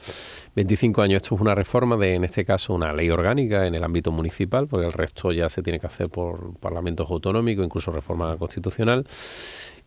25 0.57 1.03
años, 1.03 1.23
esto 1.23 1.35
es 1.37 1.41
una 1.41 1.55
reforma 1.55 1.97
de, 1.97 2.15
en 2.15 2.25
este 2.25 2.45
caso, 2.45 2.75
una 2.75 2.93
ley 2.93 3.11
orgánica 3.11 3.67
en 3.67 3.75
el 3.75 3.85
ámbito 3.85 4.11
municipal, 4.11 4.67
porque 4.67 4.87
el 4.87 4.93
resto 4.93 5.33
ya 5.33 5.49
se 5.49 5.63
tiene 5.63 5.79
que 5.79 5.87
hacer 5.87 6.09
por 6.09 6.55
parlamentos 6.59 7.11
autonómicos, 7.11 7.65
incluso 7.65 7.93
reforma 7.93 8.37
constitucional, 8.37 9.07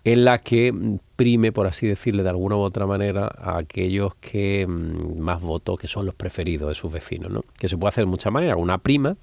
en 0.06 0.24
la 0.24 0.38
que 0.38 0.72
prime, 1.16 1.52
por 1.52 1.66
así 1.66 1.88
decirle, 1.88 2.22
de 2.22 2.30
alguna 2.30 2.56
u 2.56 2.60
otra 2.60 2.86
manera, 2.86 3.28
a 3.38 3.58
aquellos 3.58 4.14
que 4.16 4.66
mm, 4.68 5.20
más 5.20 5.42
votó, 5.42 5.76
que 5.78 5.88
son 5.88 6.06
los 6.06 6.14
preferidos 6.14 6.70
de 6.70 6.76
sus 6.76 6.94
vecinos, 6.94 7.32
¿no? 7.32 7.44
Que 7.58 7.68
se 7.68 7.76
puede 7.76 7.90
hacer 7.90 8.04
de 8.04 8.12
muchas 8.12 8.32
maneras, 8.32 8.58
una 8.60 8.78
prima, 8.78 9.18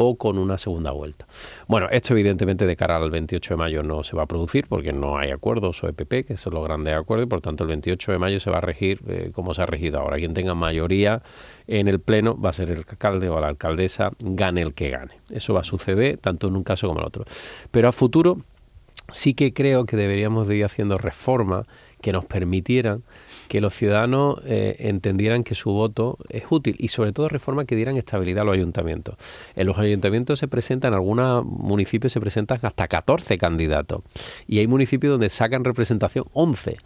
o 0.00 0.16
con 0.16 0.38
una 0.38 0.58
segunda 0.58 0.92
vuelta. 0.92 1.26
Bueno, 1.66 1.88
esto 1.90 2.14
evidentemente 2.14 2.66
de 2.66 2.76
cara 2.76 2.96
al 2.96 3.10
28 3.10 3.54
de 3.54 3.58
mayo 3.58 3.82
no 3.82 4.04
se 4.04 4.16
va 4.16 4.22
a 4.22 4.26
producir 4.26 4.66
porque 4.68 4.92
no 4.92 5.18
hay 5.18 5.30
acuerdos 5.30 5.82
o 5.82 5.88
EPP, 5.88 6.24
que 6.24 6.36
son 6.36 6.54
los 6.54 6.62
grandes 6.62 6.94
acuerdos, 6.94 7.26
y 7.26 7.28
por 7.28 7.40
tanto 7.40 7.64
el 7.64 7.68
28 7.68 8.12
de 8.12 8.18
mayo 8.18 8.38
se 8.38 8.48
va 8.48 8.58
a 8.58 8.60
regir 8.60 9.00
eh, 9.08 9.32
como 9.34 9.54
se 9.54 9.62
ha 9.62 9.66
regido 9.66 9.98
ahora. 9.98 10.16
Quien 10.16 10.34
tenga 10.34 10.54
mayoría 10.54 11.22
en 11.66 11.88
el 11.88 11.98
Pleno 11.98 12.40
va 12.40 12.50
a 12.50 12.52
ser 12.52 12.70
el 12.70 12.78
alcalde 12.78 13.28
o 13.28 13.40
la 13.40 13.48
alcaldesa, 13.48 14.12
gane 14.20 14.62
el 14.62 14.72
que 14.72 14.90
gane. 14.90 15.18
Eso 15.30 15.52
va 15.52 15.60
a 15.60 15.64
suceder 15.64 16.18
tanto 16.18 16.46
en 16.46 16.54
un 16.54 16.62
caso 16.62 16.86
como 16.86 17.00
en 17.00 17.02
el 17.02 17.08
otro. 17.08 17.24
Pero 17.72 17.88
a 17.88 17.92
futuro 17.92 18.38
sí 19.10 19.34
que 19.34 19.52
creo 19.52 19.84
que 19.84 19.96
deberíamos 19.96 20.46
de 20.46 20.58
ir 20.58 20.64
haciendo 20.64 20.96
reformas 20.96 21.66
que 22.00 22.12
nos 22.12 22.24
permitieran 22.24 23.02
que 23.48 23.60
los 23.60 23.74
ciudadanos 23.74 24.40
eh, 24.44 24.76
entendieran 24.80 25.44
que 25.44 25.54
su 25.54 25.70
voto 25.70 26.18
es 26.28 26.44
útil 26.50 26.76
y 26.78 26.88
sobre 26.88 27.12
todo 27.12 27.28
reformas 27.28 27.66
que 27.66 27.76
dieran 27.76 27.96
estabilidad 27.96 28.42
a 28.42 28.44
los 28.44 28.54
ayuntamientos. 28.54 29.16
En 29.56 29.66
los 29.66 29.78
ayuntamientos 29.78 30.38
se 30.38 30.48
presentan, 30.48 30.92
en 30.92 30.94
algunos 30.94 31.44
municipios 31.44 32.12
se 32.12 32.20
presentan 32.20 32.58
hasta 32.62 32.88
14 32.88 33.38
candidatos 33.38 34.02
y 34.46 34.58
hay 34.58 34.66
municipios 34.66 35.12
donde 35.12 35.30
sacan 35.30 35.64
representación 35.64 36.24
11. 36.32 36.78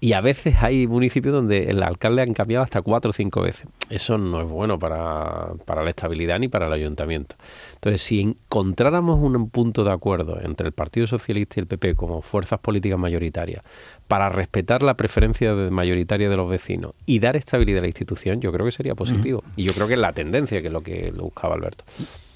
Y 0.00 0.12
a 0.12 0.20
veces 0.20 0.56
hay 0.60 0.86
municipios 0.86 1.32
donde 1.32 1.70
el 1.70 1.82
alcalde 1.82 2.22
han 2.22 2.34
cambiado 2.34 2.62
hasta 2.62 2.82
cuatro 2.82 3.10
o 3.10 3.12
cinco 3.14 3.40
veces. 3.40 3.66
Eso 3.88 4.18
no 4.18 4.42
es 4.42 4.48
bueno 4.48 4.78
para, 4.78 5.52
para, 5.64 5.82
la 5.82 5.90
estabilidad 5.90 6.38
ni 6.38 6.48
para 6.48 6.66
el 6.66 6.72
ayuntamiento. 6.74 7.36
Entonces, 7.76 8.02
si 8.02 8.20
encontráramos 8.20 9.18
un 9.18 9.48
punto 9.48 9.82
de 9.82 9.92
acuerdo 9.92 10.38
entre 10.42 10.66
el 10.66 10.72
Partido 10.72 11.06
Socialista 11.06 11.54
y 11.56 11.60
el 11.62 11.66
PP 11.66 11.94
como 11.94 12.20
fuerzas 12.20 12.60
políticas 12.60 12.98
mayoritarias 12.98 13.62
para 14.06 14.28
respetar 14.28 14.82
la 14.82 14.94
preferencia 14.94 15.54
mayoritaria 15.54 16.28
de 16.28 16.36
los 16.36 16.50
vecinos 16.50 16.92
y 17.06 17.20
dar 17.20 17.36
estabilidad 17.36 17.78
a 17.78 17.82
la 17.82 17.88
institución, 17.88 18.40
yo 18.40 18.52
creo 18.52 18.66
que 18.66 18.72
sería 18.72 18.94
positivo. 18.94 19.42
Y 19.56 19.64
yo 19.64 19.72
creo 19.72 19.86
que 19.86 19.94
es 19.94 20.00
la 20.00 20.12
tendencia, 20.12 20.60
que 20.60 20.66
es 20.66 20.72
lo 20.72 20.82
que 20.82 21.12
buscaba 21.12 21.54
Alberto. 21.54 21.84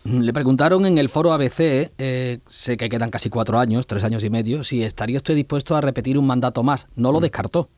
Le 0.04 0.32
preguntaron 0.32 0.86
en 0.86 0.96
el 0.98 1.08
foro 1.08 1.32
ABC, 1.32 1.90
eh, 1.98 2.38
sé 2.48 2.76
que 2.76 2.88
quedan 2.88 3.10
casi 3.10 3.28
cuatro 3.28 3.58
años, 3.58 3.86
tres 3.86 4.04
años 4.04 4.24
y 4.24 4.30
medio, 4.30 4.64
si 4.64 4.82
estaría 4.82 5.18
usted 5.18 5.34
dispuesto 5.34 5.76
a 5.76 5.80
repetir 5.80 6.18
un 6.18 6.26
mandato 6.26 6.62
más. 6.62 6.88
No 6.94 7.12
lo 7.12 7.18
mm. 7.18 7.22
descartó. 7.22 7.68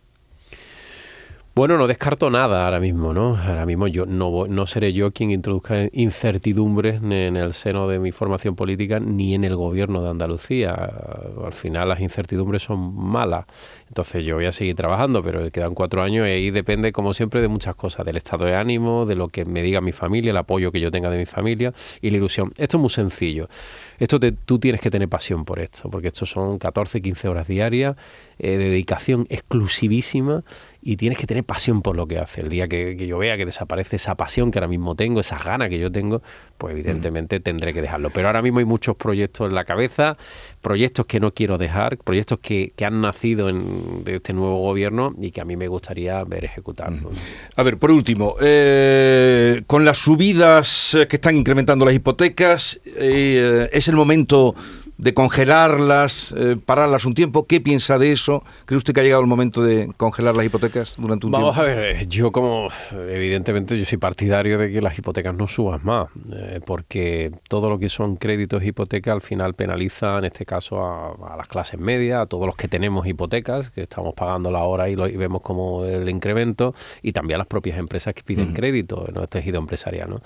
Bueno, 1.60 1.76
no 1.76 1.86
descarto 1.86 2.30
nada 2.30 2.64
ahora 2.64 2.80
mismo, 2.80 3.12
¿no? 3.12 3.36
Ahora 3.36 3.66
mismo 3.66 3.86
yo 3.86 4.06
no, 4.06 4.46
no 4.46 4.66
seré 4.66 4.94
yo 4.94 5.12
quien 5.12 5.30
introduzca 5.30 5.90
incertidumbres 5.92 7.02
en 7.02 7.36
el 7.36 7.52
seno 7.52 7.86
de 7.86 7.98
mi 7.98 8.12
formación 8.12 8.56
política 8.56 8.98
ni 8.98 9.34
en 9.34 9.44
el 9.44 9.56
gobierno 9.56 10.02
de 10.02 10.08
Andalucía. 10.08 10.72
Al 10.72 11.52
final 11.52 11.90
las 11.90 12.00
incertidumbres 12.00 12.62
son 12.62 12.96
malas. 12.96 13.44
Entonces 13.88 14.24
yo 14.24 14.36
voy 14.36 14.46
a 14.46 14.52
seguir 14.52 14.74
trabajando, 14.74 15.22
pero 15.22 15.50
quedan 15.50 15.74
cuatro 15.74 16.02
años 16.02 16.26
y 16.26 16.30
ahí 16.30 16.50
depende, 16.50 16.92
como 16.92 17.12
siempre, 17.12 17.42
de 17.42 17.48
muchas 17.48 17.74
cosas, 17.74 18.06
del 18.06 18.16
estado 18.16 18.46
de 18.46 18.54
ánimo, 18.54 19.04
de 19.04 19.16
lo 19.16 19.28
que 19.28 19.44
me 19.44 19.62
diga 19.62 19.82
mi 19.82 19.92
familia, 19.92 20.30
el 20.30 20.38
apoyo 20.38 20.72
que 20.72 20.80
yo 20.80 20.90
tenga 20.90 21.10
de 21.10 21.18
mi 21.18 21.26
familia 21.26 21.74
y 22.00 22.08
la 22.08 22.16
ilusión. 22.16 22.54
Esto 22.56 22.78
es 22.78 22.80
muy 22.80 22.88
sencillo. 22.88 23.50
Esto 23.98 24.18
tú 24.46 24.58
tienes 24.58 24.80
que 24.80 24.90
tener 24.90 25.10
pasión 25.10 25.44
por 25.44 25.58
esto, 25.58 25.90
porque 25.90 26.08
esto 26.08 26.24
son 26.24 26.58
14, 26.58 27.02
15 27.02 27.28
horas 27.28 27.48
diarias 27.48 27.96
eh, 28.38 28.56
de 28.56 28.70
dedicación 28.70 29.26
exclusivísima 29.28 30.42
y 30.82 30.96
tienes 30.96 31.18
que 31.18 31.26
tener 31.26 31.44
pasión 31.44 31.82
por 31.82 31.96
lo 31.96 32.06
que 32.06 32.18
hace. 32.18 32.40
El 32.40 32.48
día 32.48 32.66
que, 32.66 32.96
yo 32.96 33.18
vea 33.18 33.36
que 33.36 33.44
desaparece 33.44 33.96
esa 33.96 34.14
pasión 34.14 34.50
que 34.50 34.58
ahora 34.58 34.68
mismo 34.68 34.94
tengo, 34.94 35.20
esas 35.20 35.44
ganas 35.44 35.68
que 35.68 35.78
yo 35.78 35.92
tengo, 35.92 36.22
pues 36.56 36.72
evidentemente 36.72 37.38
mm. 37.38 37.42
tendré 37.42 37.74
que 37.74 37.82
dejarlo. 37.82 38.10
Pero 38.10 38.28
ahora 38.28 38.40
mismo 38.40 38.60
hay 38.60 38.64
muchos 38.64 38.96
proyectos 38.96 39.48
en 39.48 39.54
la 39.54 39.64
cabeza, 39.64 40.16
proyectos 40.62 41.06
que 41.06 41.20
no 41.20 41.32
quiero 41.34 41.58
dejar, 41.58 41.98
proyectos 41.98 42.38
que, 42.40 42.72
que 42.74 42.84
han 42.84 43.00
nacido 43.02 43.48
en, 43.50 44.04
de 44.04 44.16
este 44.16 44.32
nuevo 44.32 44.60
gobierno 44.60 45.14
y 45.18 45.32
que 45.32 45.40
a 45.42 45.44
mí 45.44 45.56
me 45.56 45.68
gustaría 45.68 46.24
ver 46.24 46.46
ejecutarlos. 46.46 47.12
Mm. 47.12 47.16
A 47.56 47.62
ver, 47.62 47.76
por 47.76 47.90
último, 47.90 48.36
eh, 48.40 49.62
con 49.66 49.84
las 49.84 49.98
subidas 49.98 50.96
que 51.08 51.16
están 51.16 51.36
incrementando 51.36 51.84
las 51.84 51.94
hipotecas, 51.94 52.80
eh, 52.84 53.68
es 53.72 53.88
el 53.88 53.96
momento 53.96 54.54
de 55.00 55.14
congelarlas, 55.14 56.34
eh, 56.36 56.56
pararlas 56.62 57.06
un 57.06 57.14
tiempo. 57.14 57.46
¿Qué 57.46 57.60
piensa 57.60 57.98
de 57.98 58.12
eso? 58.12 58.44
¿Cree 58.66 58.76
usted 58.76 58.92
que 58.92 59.00
ha 59.00 59.02
llegado 59.02 59.22
el 59.22 59.28
momento 59.28 59.62
de 59.62 59.90
congelar 59.96 60.36
las 60.36 60.44
hipotecas 60.44 60.94
durante 60.98 61.26
un 61.26 61.32
tiempo? 61.32 61.46
Vamos 61.46 61.58
a 61.58 61.62
ver, 61.62 62.06
yo 62.06 62.30
como 62.30 62.68
evidentemente 63.08 63.78
yo 63.78 63.86
soy 63.86 63.96
partidario 63.96 64.58
de 64.58 64.70
que 64.70 64.82
las 64.82 64.98
hipotecas 64.98 65.34
no 65.34 65.46
suban 65.46 65.80
más, 65.84 66.08
eh, 66.34 66.60
porque 66.66 67.32
todo 67.48 67.70
lo 67.70 67.78
que 67.78 67.88
son 67.88 68.16
créditos 68.16 68.62
hipotecas 68.62 69.14
al 69.14 69.22
final 69.22 69.54
penaliza, 69.54 70.18
en 70.18 70.26
este 70.26 70.44
caso, 70.44 70.84
a, 70.84 71.36
las 71.36 71.48
clases 71.48 71.80
medias, 71.80 72.20
a 72.20 72.26
todos 72.26 72.44
los 72.44 72.56
que 72.56 72.68
tenemos 72.68 73.06
hipotecas, 73.06 73.70
que 73.70 73.82
estamos 73.82 74.12
pagando 74.14 74.50
la 74.50 74.64
hora 74.64 74.90
y, 74.90 74.96
lo, 74.96 75.04
vemos 75.04 75.40
como 75.40 75.86
el 75.86 76.10
incremento, 76.10 76.74
y 77.00 77.12
también 77.12 77.36
a 77.36 77.38
las 77.38 77.46
propias 77.46 77.78
empresas 77.78 78.12
que 78.12 78.22
piden 78.22 78.52
crédito 78.52 79.06
en 79.08 79.16
el 79.16 79.28
tejido 79.28 79.58
empresarial. 79.58 80.10
¿no? 80.10 80.20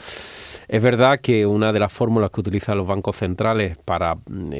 Es 0.67 0.83
verdad 0.83 1.21
que 1.21 1.47
una 1.47 1.73
de 1.73 1.79
las 1.79 1.93
fórmulas 1.93 2.31
que 2.31 2.41
utilizan 2.41 2.77
los 2.77 2.87
bancos 2.89 3.17
centrales 3.17 3.77
para 3.85 4.17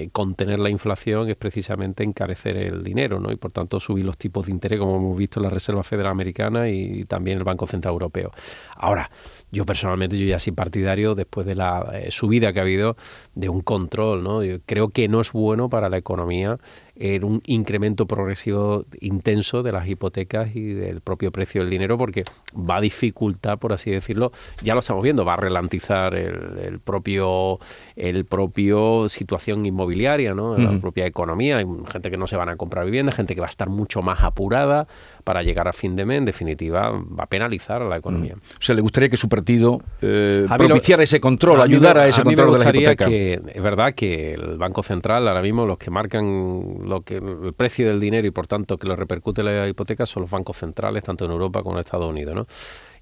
mm, 0.07 0.11
contener 0.11 0.59
la 0.59 0.71
inflación 0.71 1.29
es 1.29 1.37
precisamente 1.37 2.05
encarecer 2.05 2.57
el 2.57 2.83
dinero, 2.83 3.21
¿no? 3.21 3.33
Y 3.33 3.37
por 3.37 3.53
tanto 3.53 3.81
subir 3.81 4.05
los 4.05 4.17
tipos 4.17 4.47
de 4.47 4.53
interés, 4.53 4.79
como 4.79 4.97
hemos 4.97 5.19
visto 5.19 5.41
en 5.41 5.45
la 5.45 5.51
Reserva 5.51 5.83
Federal 5.83 6.13
Americana 6.13 6.69
y 6.69 7.05
también 7.05 7.39
el 7.39 7.45
Banco 7.45 7.67
Central 7.67 7.93
Europeo. 7.93 8.33
Ahora, 8.77 9.11
yo 9.51 9.65
personalmente, 9.65 10.19
yo 10.19 10.27
ya 10.27 10.39
soy 10.39 10.53
partidario, 10.53 11.15
después 11.15 11.47
de 11.47 11.55
la 11.55 11.91
eh, 11.95 12.11
subida 12.11 12.53
que 12.53 12.59
ha 12.61 12.63
habido, 12.63 12.97
de 13.35 13.49
un 13.49 13.61
control, 13.61 14.23
¿no? 14.23 14.41
Creo 14.67 14.89
que 14.89 15.09
no 15.09 15.21
es 15.21 15.33
bueno 15.33 15.69
para 15.69 15.89
la 15.89 15.97
economía 15.97 16.59
en 16.97 17.25
un 17.25 17.43
incremento 17.47 18.07
progresivo 18.07 18.85
intenso 19.01 19.63
de 19.63 19.73
las 19.73 19.89
hipotecas 19.89 20.55
y 20.55 20.75
del 20.75 21.01
propio 21.01 21.33
precio 21.33 21.63
del 21.63 21.71
dinero, 21.71 21.99
porque 21.99 22.25
va 22.57 22.77
a 22.77 22.81
dificultar, 22.81 23.59
por 23.59 23.73
así 23.73 23.91
decirlo, 23.91 24.33
ya 24.63 24.75
lo 24.75 24.81
estamos 24.81 25.03
viendo, 25.03 25.25
va 25.25 25.35
a 25.35 25.39
ralentizar 25.39 26.15
el, 26.15 26.79
propio 26.81 27.59
el 27.97 28.25
propio 28.25 29.09
situación 29.09 29.67
inmobiliaria, 29.67 30.35
¿no? 30.35 30.57
la 30.57 30.79
propia 30.79 31.07
economía. 31.07 31.59
Hay 31.59 31.67
gente 31.91 32.11
que 32.11 32.17
no 32.17 32.27
se 32.27 32.37
van 32.37 32.49
a 32.49 32.57
comprar 32.57 32.85
vivienda, 32.85 33.13
gente 33.13 33.35
que 33.35 33.41
va 33.41 33.47
a 33.47 33.51
estar 33.51 33.69
mucho 33.69 34.03
más 34.03 34.23
apurada 34.23 34.87
para 35.25 35.43
llegar 35.43 35.67
a 35.67 35.73
fin 35.73 35.97
de 35.97 36.05
mes. 36.05 36.19
En 36.19 36.25
definitiva, 36.25 36.91
va 36.91 37.25
a 37.25 37.27
penalizar 37.27 37.83
a 37.83 37.89
la 37.89 37.97
economía. 37.97 38.35
O 38.37 38.63
sea, 38.63 38.75
le 38.75 38.83
gustaría 38.83 39.09
que 39.09 39.17
su 39.17 39.29
partido 39.29 39.81
eh, 40.01 40.47
propiciara 40.57 41.03
ese 41.03 41.21
control, 41.21 41.61
ayudara 41.61 42.03
a 42.03 42.09
ese 42.09 42.23
control 42.23 42.59
de 42.59 42.65
la 42.65 42.71
hipoteca. 42.71 43.07
Que, 43.07 43.41
es 43.53 43.63
verdad 43.63 43.95
que 43.95 44.35
el 44.35 44.59
Banco 44.59 44.83
Central 44.83 45.27
ahora 45.27 45.43
mismo 45.43 45.67
los 45.67 45.79
que 45.79 45.91
marcan 45.91 46.79
lo 46.85 47.01
que 47.01 47.17
el 47.17 47.55
precio 47.55 47.89
del 47.89 48.01
dinero 48.01 48.27
y 48.27 48.31
por 48.31 48.47
tanto 48.47 48.77
que 48.77 48.87
lo 48.87 48.97
repercute 48.97 49.43
la 49.43 49.67
hipoteca 49.69 50.07
son 50.07 50.23
los 50.23 50.31
bancos 50.31 50.59
centrales 50.59 51.03
tanto 51.03 51.25
en 51.25 51.31
Europa 51.31 51.63
como 51.63 51.77
en 51.77 51.81
Estados 51.81 52.09
Unidos, 52.09 52.35
¿no? 52.35 52.47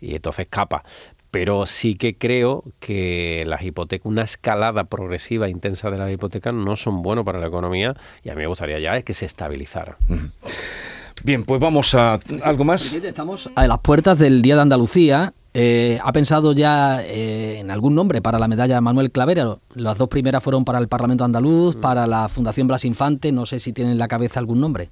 Y 0.00 0.14
entonces 0.14 0.46
capa 0.48 0.82
pero 1.32 1.64
sí 1.64 1.94
que 1.94 2.18
creo 2.18 2.62
que 2.78 3.44
las 3.46 3.62
hipotecas, 3.62 4.04
una 4.04 4.22
escalada 4.22 4.84
progresiva 4.84 5.48
intensa 5.48 5.90
de 5.90 5.96
las 5.96 6.12
hipotecas 6.12 6.52
no 6.52 6.76
son 6.76 7.00
buenos 7.00 7.24
para 7.24 7.40
la 7.40 7.46
economía 7.46 7.94
y 8.22 8.28
a 8.28 8.34
mí 8.34 8.42
me 8.42 8.48
gustaría 8.48 8.78
ya 8.78 8.98
es 8.98 9.04
que 9.04 9.14
se 9.14 9.24
estabilizara. 9.24 9.96
Bien, 11.24 11.44
pues 11.44 11.60
vamos 11.60 11.94
a 11.94 12.18
algo 12.42 12.64
más. 12.64 12.92
Estamos 12.92 13.50
a 13.54 13.66
las 13.66 13.78
puertas 13.78 14.18
del 14.18 14.42
Día 14.42 14.56
de 14.56 14.62
Andalucía. 14.62 15.34
Eh, 15.54 15.98
¿Ha 16.02 16.12
pensado 16.12 16.52
ya 16.52 17.02
eh, 17.04 17.58
en 17.58 17.70
algún 17.70 17.94
nombre 17.94 18.22
para 18.22 18.38
la 18.38 18.48
medalla 18.48 18.80
Manuel 18.80 19.10
Clavera? 19.10 19.58
Las 19.74 19.98
dos 19.98 20.08
primeras 20.08 20.42
fueron 20.42 20.64
para 20.64 20.78
el 20.78 20.88
Parlamento 20.88 21.24
Andaluz, 21.24 21.76
mm. 21.76 21.80
para 21.80 22.06
la 22.06 22.28
Fundación 22.28 22.66
Blas 22.66 22.84
Infante. 22.84 23.32
No 23.32 23.44
sé 23.44 23.58
si 23.58 23.72
tienen 23.72 23.92
en 23.92 23.98
la 23.98 24.08
cabeza 24.08 24.40
algún 24.40 24.60
nombre. 24.60 24.90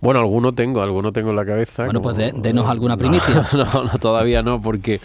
Bueno, 0.00 0.20
alguno 0.20 0.52
tengo, 0.52 0.82
alguno 0.82 1.12
tengo 1.12 1.30
en 1.30 1.36
la 1.36 1.46
cabeza. 1.46 1.84
Bueno, 1.84 2.02
pues 2.02 2.16
denos 2.16 2.68
alguna 2.68 2.96
primicia. 2.96 3.46
no, 3.52 3.84
no, 3.84 3.98
todavía 3.98 4.42
no, 4.42 4.60
porque 4.60 5.00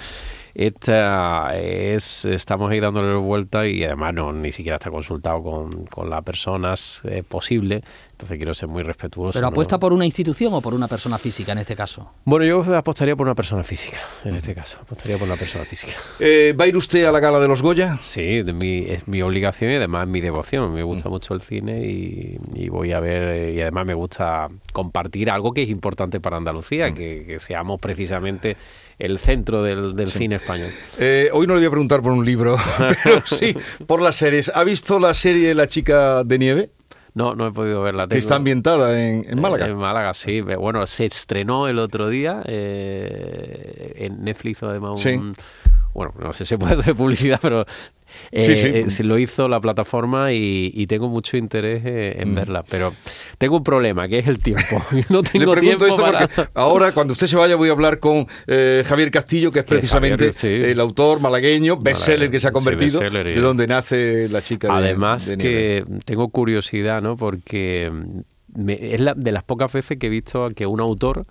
esta 0.55 1.55
es, 1.55 2.25
estamos 2.25 2.71
ahí 2.71 2.79
dándole 2.79 3.13
vuelta 3.15 3.67
y 3.67 3.83
además 3.83 4.15
no 4.15 4.33
ni 4.33 4.51
siquiera 4.51 4.77
está 4.77 4.89
consultado 4.89 5.43
con, 5.43 5.85
con 5.85 6.09
las 6.09 6.23
personas 6.23 7.01
eh, 7.03 7.21
posible. 7.21 7.83
Entonces 8.17 8.37
quiero 8.37 8.55
ser 8.55 8.67
muy 8.67 8.81
respetuoso. 8.81 9.33
¿Pero 9.33 9.45
apuesta 9.45 9.79
por 9.79 9.93
una 9.93 10.03
institución 10.03 10.51
o 10.55 10.59
por 10.59 10.73
una 10.73 10.87
persona 10.87 11.19
física 11.19 11.51
en 11.51 11.59
este 11.59 11.75
caso? 11.75 12.13
Bueno, 12.25 12.45
yo 12.45 12.75
apostaría 12.75 13.15
por 13.15 13.27
una 13.27 13.35
persona 13.35 13.63
física 13.63 13.99
en 14.25 14.35
este 14.35 14.55
caso. 14.55 14.79
Apostaría 14.81 15.19
por 15.19 15.27
una 15.27 15.37
persona 15.37 15.65
física. 15.65 15.93
Eh, 16.19 16.55
¿Va 16.59 16.65
a 16.65 16.67
ir 16.67 16.75
usted 16.75 17.05
a 17.05 17.11
la 17.11 17.19
gala 17.19 17.39
de 17.39 17.47
los 17.47 17.61
Goya? 17.61 17.99
Sí, 18.01 18.41
de 18.41 18.53
mi, 18.53 18.79
es 18.79 19.07
mi 19.07 19.21
obligación 19.21 19.69
y 19.71 19.75
además 19.75 20.07
mi 20.07 20.19
devoción. 20.19 20.73
Me 20.73 20.81
gusta 20.81 21.09
mm. 21.09 21.11
mucho 21.11 21.35
el 21.35 21.41
cine 21.41 21.85
y, 21.85 22.39
y, 22.55 22.69
voy 22.69 22.91
a 22.91 22.99
ver, 22.99 23.23
eh, 23.35 23.53
y 23.53 23.61
además 23.61 23.85
me 23.85 23.93
gusta 23.93 24.47
compartir 24.73 25.29
algo 25.29 25.53
que 25.53 25.61
es 25.61 25.69
importante 25.69 26.19
para 26.19 26.37
Andalucía, 26.37 26.89
mm. 26.89 26.95
que, 26.95 27.23
que 27.27 27.39
seamos 27.39 27.79
precisamente 27.79 28.57
el 28.99 29.19
centro 29.19 29.61
del, 29.61 30.09
cine 30.09 30.35
español. 30.35 30.71
Eh, 30.97 31.29
hoy 31.31 31.45
no 31.45 31.53
le 31.53 31.59
voy 31.59 31.67
a 31.67 31.71
preguntar 31.71 32.01
por 32.01 32.11
un 32.11 32.25
libro, 32.25 32.57
pero 33.03 33.21
sí 33.25 33.55
por 33.85 34.01
las 34.01 34.15
series. 34.15 34.51
¿Ha 34.53 34.63
visto 34.63 34.99
la 34.99 35.13
serie 35.13 35.53
La 35.53 35.67
chica 35.67 36.23
de 36.23 36.39
nieve? 36.39 36.69
No, 37.17 37.33
no 37.33 37.47
he 37.47 37.51
podido 37.51 37.81
verla. 37.81 38.07
Que 38.07 38.19
está 38.19 38.35
ambientada 38.35 38.95
en, 39.01 39.41
Málaga. 39.41 39.65
En 39.65 39.75
Málaga, 39.75 40.13
sí. 40.13 40.39
Bueno, 40.41 40.85
se 40.85 41.07
estrenó 41.07 41.67
el 41.67 41.79
otro 41.79 42.09
día 42.09 42.43
eh, 42.45 43.93
en 43.95 44.23
Netflix, 44.23 44.61
además, 44.61 45.03
un, 45.03 45.35
bueno, 45.95 46.13
no 46.19 46.31
sé 46.31 46.45
si 46.45 46.57
puede 46.57 46.75
hacer 46.75 46.93
publicidad, 46.93 47.39
pero 47.41 47.65
eh, 48.31 48.85
se 48.89 49.03
lo 49.03 49.17
hizo 49.17 49.47
la 49.47 49.59
plataforma 49.59 50.33
y, 50.33 50.87
tengo 50.87 51.09
mucho 51.09 51.35
interés 51.35 51.83
eh, 51.85 52.15
en 52.19 52.31
mm. 52.31 52.35
verla. 52.35 52.63
Pero 52.63 52.93
tengo 53.37 53.57
un 53.57 53.63
problema, 53.63 54.07
que 54.07 54.19
es 54.19 54.27
el 54.27 54.39
tiempo. 54.39 54.81
No 55.09 55.23
tengo 55.23 55.55
tiempo 55.55 55.85
ahora, 56.53 56.91
cuando 56.91 57.13
usted 57.13 57.27
se 57.27 57.35
vaya, 57.35 57.55
voy 57.55 57.69
a 57.69 57.71
hablar 57.71 57.99
con 57.99 58.27
eh, 58.47 58.83
Javier 58.85 59.11
Castillo, 59.11 59.51
que 59.51 59.59
es 59.59 59.65
precisamente 59.65 60.31
el 60.43 60.79
autor 60.79 61.19
malagueño, 61.19 61.77
bestseller 61.77 62.29
que 62.31 62.39
se 62.39 62.47
ha 62.47 62.51
convertido, 62.51 62.99
de 62.99 63.39
donde 63.39 63.67
nace 63.67 64.27
la 64.29 64.41
chica. 64.41 64.75
Además, 64.75 65.33
que 65.37 65.85
tengo 66.05 66.29
curiosidad, 66.29 67.01
¿no? 67.01 67.17
Porque 67.17 67.91
es 68.67 68.99
la, 68.99 69.13
de 69.13 69.31
las 69.31 69.43
pocas 69.43 69.71
veces 69.71 69.97
que 69.97 70.07
he 70.07 70.09
visto 70.09 70.49
que 70.55 70.65
un 70.65 70.79
autor 70.79 71.25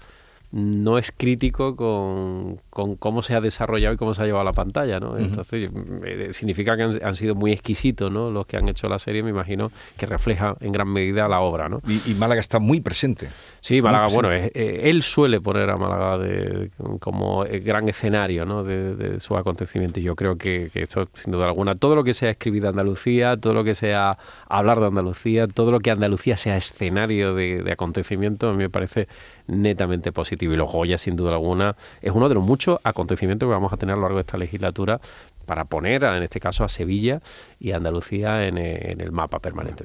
no 0.53 0.97
es 0.97 1.13
crítico 1.13 1.77
con, 1.77 2.61
cómo 2.97 3.23
se 3.23 3.35
ha 3.35 3.41
desarrollado 3.41 3.95
y 3.95 3.97
cómo 3.97 4.15
se 4.15 4.23
ha 4.23 4.27
llevado 4.27 4.43
a 4.43 4.45
la 4.45 4.53
pantalla, 4.53 5.01
¿no? 5.01 5.19
Entonces, 5.19 5.71
eh, 6.05 6.29
significa 6.33 6.77
que 6.77 6.83
han, 6.83 7.15
sido 7.15 7.35
muy 7.35 7.53
exquisitos, 7.53 8.13
¿no? 8.13 8.31
Los 8.31 8.47
que 8.47 8.57
han 8.57 8.69
hecho 8.69 8.89
la 8.89 8.99
serie, 8.99 9.23
me 9.23 9.31
imagino, 9.31 9.73
que 9.97 10.07
refleja 10.07 10.57
en 10.61 10.73
gran 10.73 10.89
medida 10.89 11.27
la 11.29 11.41
obra, 11.41 11.69
¿no? 11.69 11.81
Y, 12.07 12.15
Málaga 12.15 12.41
está 12.41 12.59
muy 12.59 12.81
presente. 12.81 13.29
Sí, 13.61 13.83
Málaga, 13.83 14.07
bueno, 14.07 14.31
eh, 14.33 14.51
él 14.85 15.03
suele 15.03 15.41
poner 15.41 15.71
a 15.71 15.77
Málaga 15.77 16.19
de, 16.19 16.71
como 17.01 17.45
gran 17.65 17.89
escenario, 17.89 18.45
¿no? 18.47 18.63
De, 18.63 19.21
su 19.21 19.37
acontecimiento. 19.37 20.01
Y 20.01 20.05
yo 20.05 20.15
creo 20.15 20.37
que, 20.37 20.71
esto, 20.75 21.09
sin 21.15 21.33
duda 21.33 21.47
alguna, 21.47 21.75
todo 21.75 21.97
lo 21.97 22.05
que 22.05 22.15
sea 22.15 22.31
escribir 22.31 22.63
de 22.63 22.69
Andalucía, 22.69 23.37
todo 23.37 23.53
lo 23.53 23.65
que 23.65 23.75
sea 23.75 24.17
hablar 24.49 24.81
de 24.81 24.87
Andalucía, 24.87 25.49
todo 25.49 25.73
lo 25.73 25.81
que 25.81 25.91
Andalucía 25.91 26.37
sea 26.37 26.57
escenario 26.57 27.35
de, 27.35 27.63
de 27.63 27.73
acontecimiento, 27.73 28.49
a 28.49 28.53
mí 28.53 28.59
me 28.59 28.71
parece 28.71 29.09
netamente 29.47 30.13
positivo. 30.13 30.55
Y 30.55 30.57
los 30.57 30.71
Goya, 30.71 30.99
sin 30.99 31.17
duda 31.17 31.33
alguna, 31.33 31.77
es 32.01 32.13
uno 32.13 32.29
de 32.29 32.35
los 32.35 32.45
muchos 32.45 32.79
acontecimientos 32.85 33.47
que 33.47 33.53
vamos 33.53 33.73
a 33.73 33.77
tener 33.77 33.95
a 33.95 33.97
lo 33.97 34.03
largo 34.03 34.17
de 34.17 34.23
esta 34.23 34.39
legislatura 34.39 35.01
para 35.47 35.65
poner, 35.65 36.05
en 36.05 36.23
este 36.23 36.41
caso, 36.41 36.65
a 36.65 36.69
Sevilla 36.69 37.21
y 37.59 37.73
a 37.73 37.77
Andalucía 37.77 38.47
en, 38.47 38.59
el 38.59 39.13
mapa 39.13 39.39
permanente. 39.39 39.85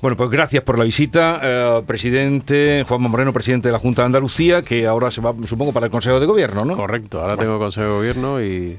Bueno, 0.00 0.16
pues 0.16 0.30
gracias 0.30 0.62
por 0.62 0.78
la 0.78 0.84
visita, 0.84 1.40
eh, 1.42 1.82
presidente 1.86 2.84
Juan 2.86 3.02
Moreno, 3.02 3.32
presidente 3.32 3.68
de 3.68 3.72
la 3.72 3.78
Junta 3.78 4.02
de 4.02 4.06
Andalucía, 4.06 4.62
que 4.62 4.86
ahora 4.86 5.10
se 5.10 5.20
va, 5.20 5.34
supongo, 5.46 5.72
para 5.72 5.86
el 5.86 5.92
Consejo 5.92 6.20
de 6.20 6.26
Gobierno, 6.26 6.64
¿no? 6.64 6.76
Correcto, 6.76 7.20
ahora 7.20 7.36
tengo 7.36 7.58
Consejo 7.58 7.86
de 7.86 7.92
Gobierno 7.92 8.42
y, 8.42 8.78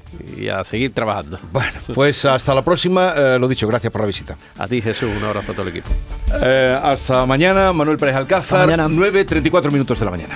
a 0.50 0.64
seguir 0.64 0.94
trabajando. 0.94 1.40
Bueno, 1.52 1.80
pues 1.94 2.26
hasta 2.26 2.54
la 2.54 2.64
próxima, 2.64 3.14
eh, 3.16 3.38
lo 3.40 3.48
dicho, 3.48 3.68
gracias 3.68 3.92
por 3.92 4.02
la 4.02 4.08
visita. 4.08 4.38
A 4.58 4.68
ti, 4.68 4.82
Jesús, 4.82 5.10
un 5.16 5.24
abrazo 5.24 5.52
a 5.52 5.56
todo 5.56 5.64
el 5.64 5.70
equipo. 5.70 5.90
Eh, 6.42 6.80
hasta 6.82 7.26
mañana, 7.26 7.74
Manuel 7.74 7.98
Pérez 7.98 8.16
Alcázar, 8.16 8.70
9.34 8.70 9.72
minutos 9.72 10.00
de 10.00 10.06
la 10.06 10.12
mañana. 10.12 10.36